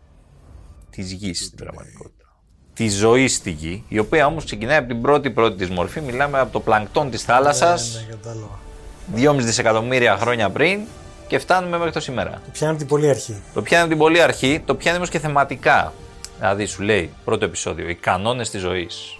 [0.90, 2.24] της γης στην πραγματικότητα.
[2.74, 6.00] Τη ζωή στη γη, η οποία όμως ξεκινάει από την πρώτη πρώτη της μορφή.
[6.00, 8.06] Μιλάμε από το πλανκτόν της θάλασσας.
[8.24, 8.40] Ναι, ναι,
[9.16, 10.80] 2,5 δισεκατομμύρια χρόνια πριν
[11.26, 12.30] και φτάνουμε μέχρι το σήμερα.
[12.30, 13.42] Το πιάνει την πολύ αρχή.
[13.54, 15.92] Το πιάνει την πολύ αρχή, το πιάνει όμως και θεματικά.
[16.38, 19.16] Δηλαδή σου λέει, πρώτο επεισόδιο, οι κανόνες της ζωής.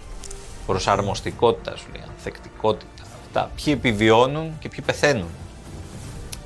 [0.65, 3.03] Προσαρμοστικότητα σου λέει, ανθεκτικότητα.
[3.25, 3.49] Αυτά.
[3.55, 5.29] Ποιοι επιβιώνουν και ποιοι πεθαίνουν.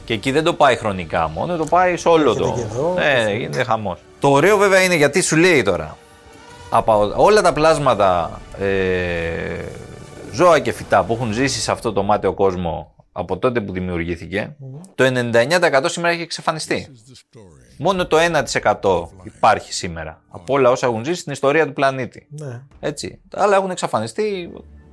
[0.06, 2.56] Και εκεί δεν το πάει χρονικά μόνο, το πάει σε όλο το.
[2.72, 4.00] εδώ, ναι, γίνεται χαμός.
[4.20, 5.98] Το ωραίο βέβαια είναι γιατί σου λέει τώρα.
[6.70, 8.66] Από όλα τα πλάσματα ε,
[10.32, 14.56] ζώα και φυτά που έχουν ζήσει σε αυτό το μάταιο κόσμο από τότε που δημιουργήθηκε,
[14.96, 16.88] το 99% σήμερα έχει εξαφανιστεί.
[17.78, 18.18] Μόνο το
[18.82, 22.28] 1% υπάρχει σήμερα από όλα όσα έχουν ζήσει στην ιστορία του πλανήτη.
[22.30, 22.62] Ναι.
[22.80, 23.22] Έτσι.
[23.30, 24.52] Τα άλλα έχουν εξαφανιστεί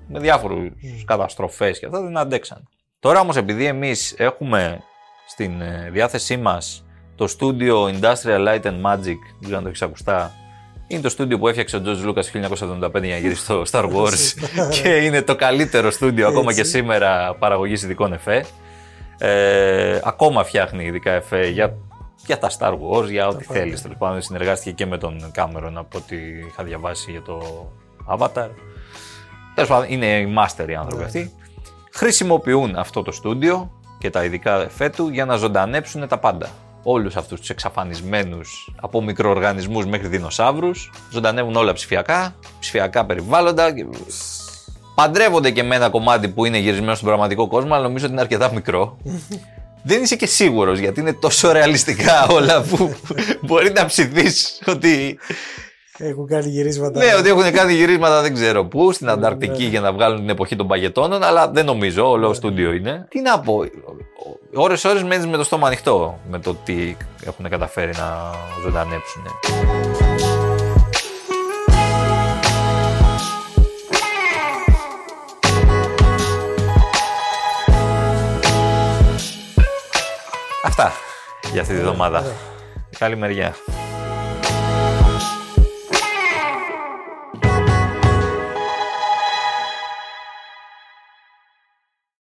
[0.09, 0.71] με διάφορους
[1.05, 2.69] καταστροφές και αυτά δεν αντέξαν.
[3.01, 4.81] Τώρα όμως επειδή εμείς έχουμε
[5.29, 9.83] στην ε, διάθεσή μας το στούντιο Industrial Light and Magic, δεν ξέρω αν το έχεις
[9.83, 10.35] ακουστά,
[10.91, 12.49] είναι το στούντιο που έφτιαξε ο George Lucas
[12.83, 14.35] 1975 για να γυρίσει στο Star Wars
[14.83, 18.45] και είναι το καλύτερο στούντιο ακόμα και σήμερα παραγωγής ειδικών εφέ.
[19.19, 21.77] Ε, ακόμα φτιάχνει ειδικά εφέ για,
[22.27, 23.83] για τα Star Wars, για ό,τι θέλεις.
[23.83, 27.67] Τέλος πάντων, συνεργάστηκε και με τον Cameron από ό,τι είχα διαβάσει για το
[28.09, 28.49] Avatar.
[29.55, 31.33] Τέλος πάντων, είναι οι master οι άνθρωποι αυτοί.
[31.93, 36.49] Χρησιμοποιούν αυτό το στούντιο και τα ειδικά εφέ του για να ζωντανέψουν τα πάντα
[36.83, 43.73] όλους αυτούς τους εξαφανισμένους από μικροοργανισμούς μέχρι δεινοσαύρους, ζωντανεύουν όλα ψηφιακά, ψηφιακά περιβάλλοντα,
[44.95, 48.23] παντρεύονται και με ένα κομμάτι που είναι γυρισμένο στον πραγματικό κόσμο, αλλά νομίζω ότι είναι
[48.23, 48.97] αρκετά μικρό.
[49.83, 52.95] Δεν είσαι και σίγουρος γιατί είναι τόσο ρεαλιστικά όλα που
[53.41, 55.19] μπορεί να ψηθείς ότι
[56.03, 56.99] έχουν κάνει γυρίσματα.
[56.99, 60.57] Ναι, ότι έχουν κάνει γυρίσματα δεν ξέρω πού, στην Ανταρκτική για να βγάλουν την εποχή
[60.57, 63.07] των παγετώνων, αλλά δεν νομίζω, όλο στούντιο είναι.
[63.09, 63.65] Τι να πω,
[64.55, 66.97] ώρες-ώρες μένεις με το στόμα ανοιχτό με το τι
[67.27, 69.23] έχουν καταφέρει να ζωντανέψουν.
[80.65, 80.93] Αυτά
[81.53, 82.25] για αυτή τη βδομάδα.
[82.99, 83.55] Καλή μεριά.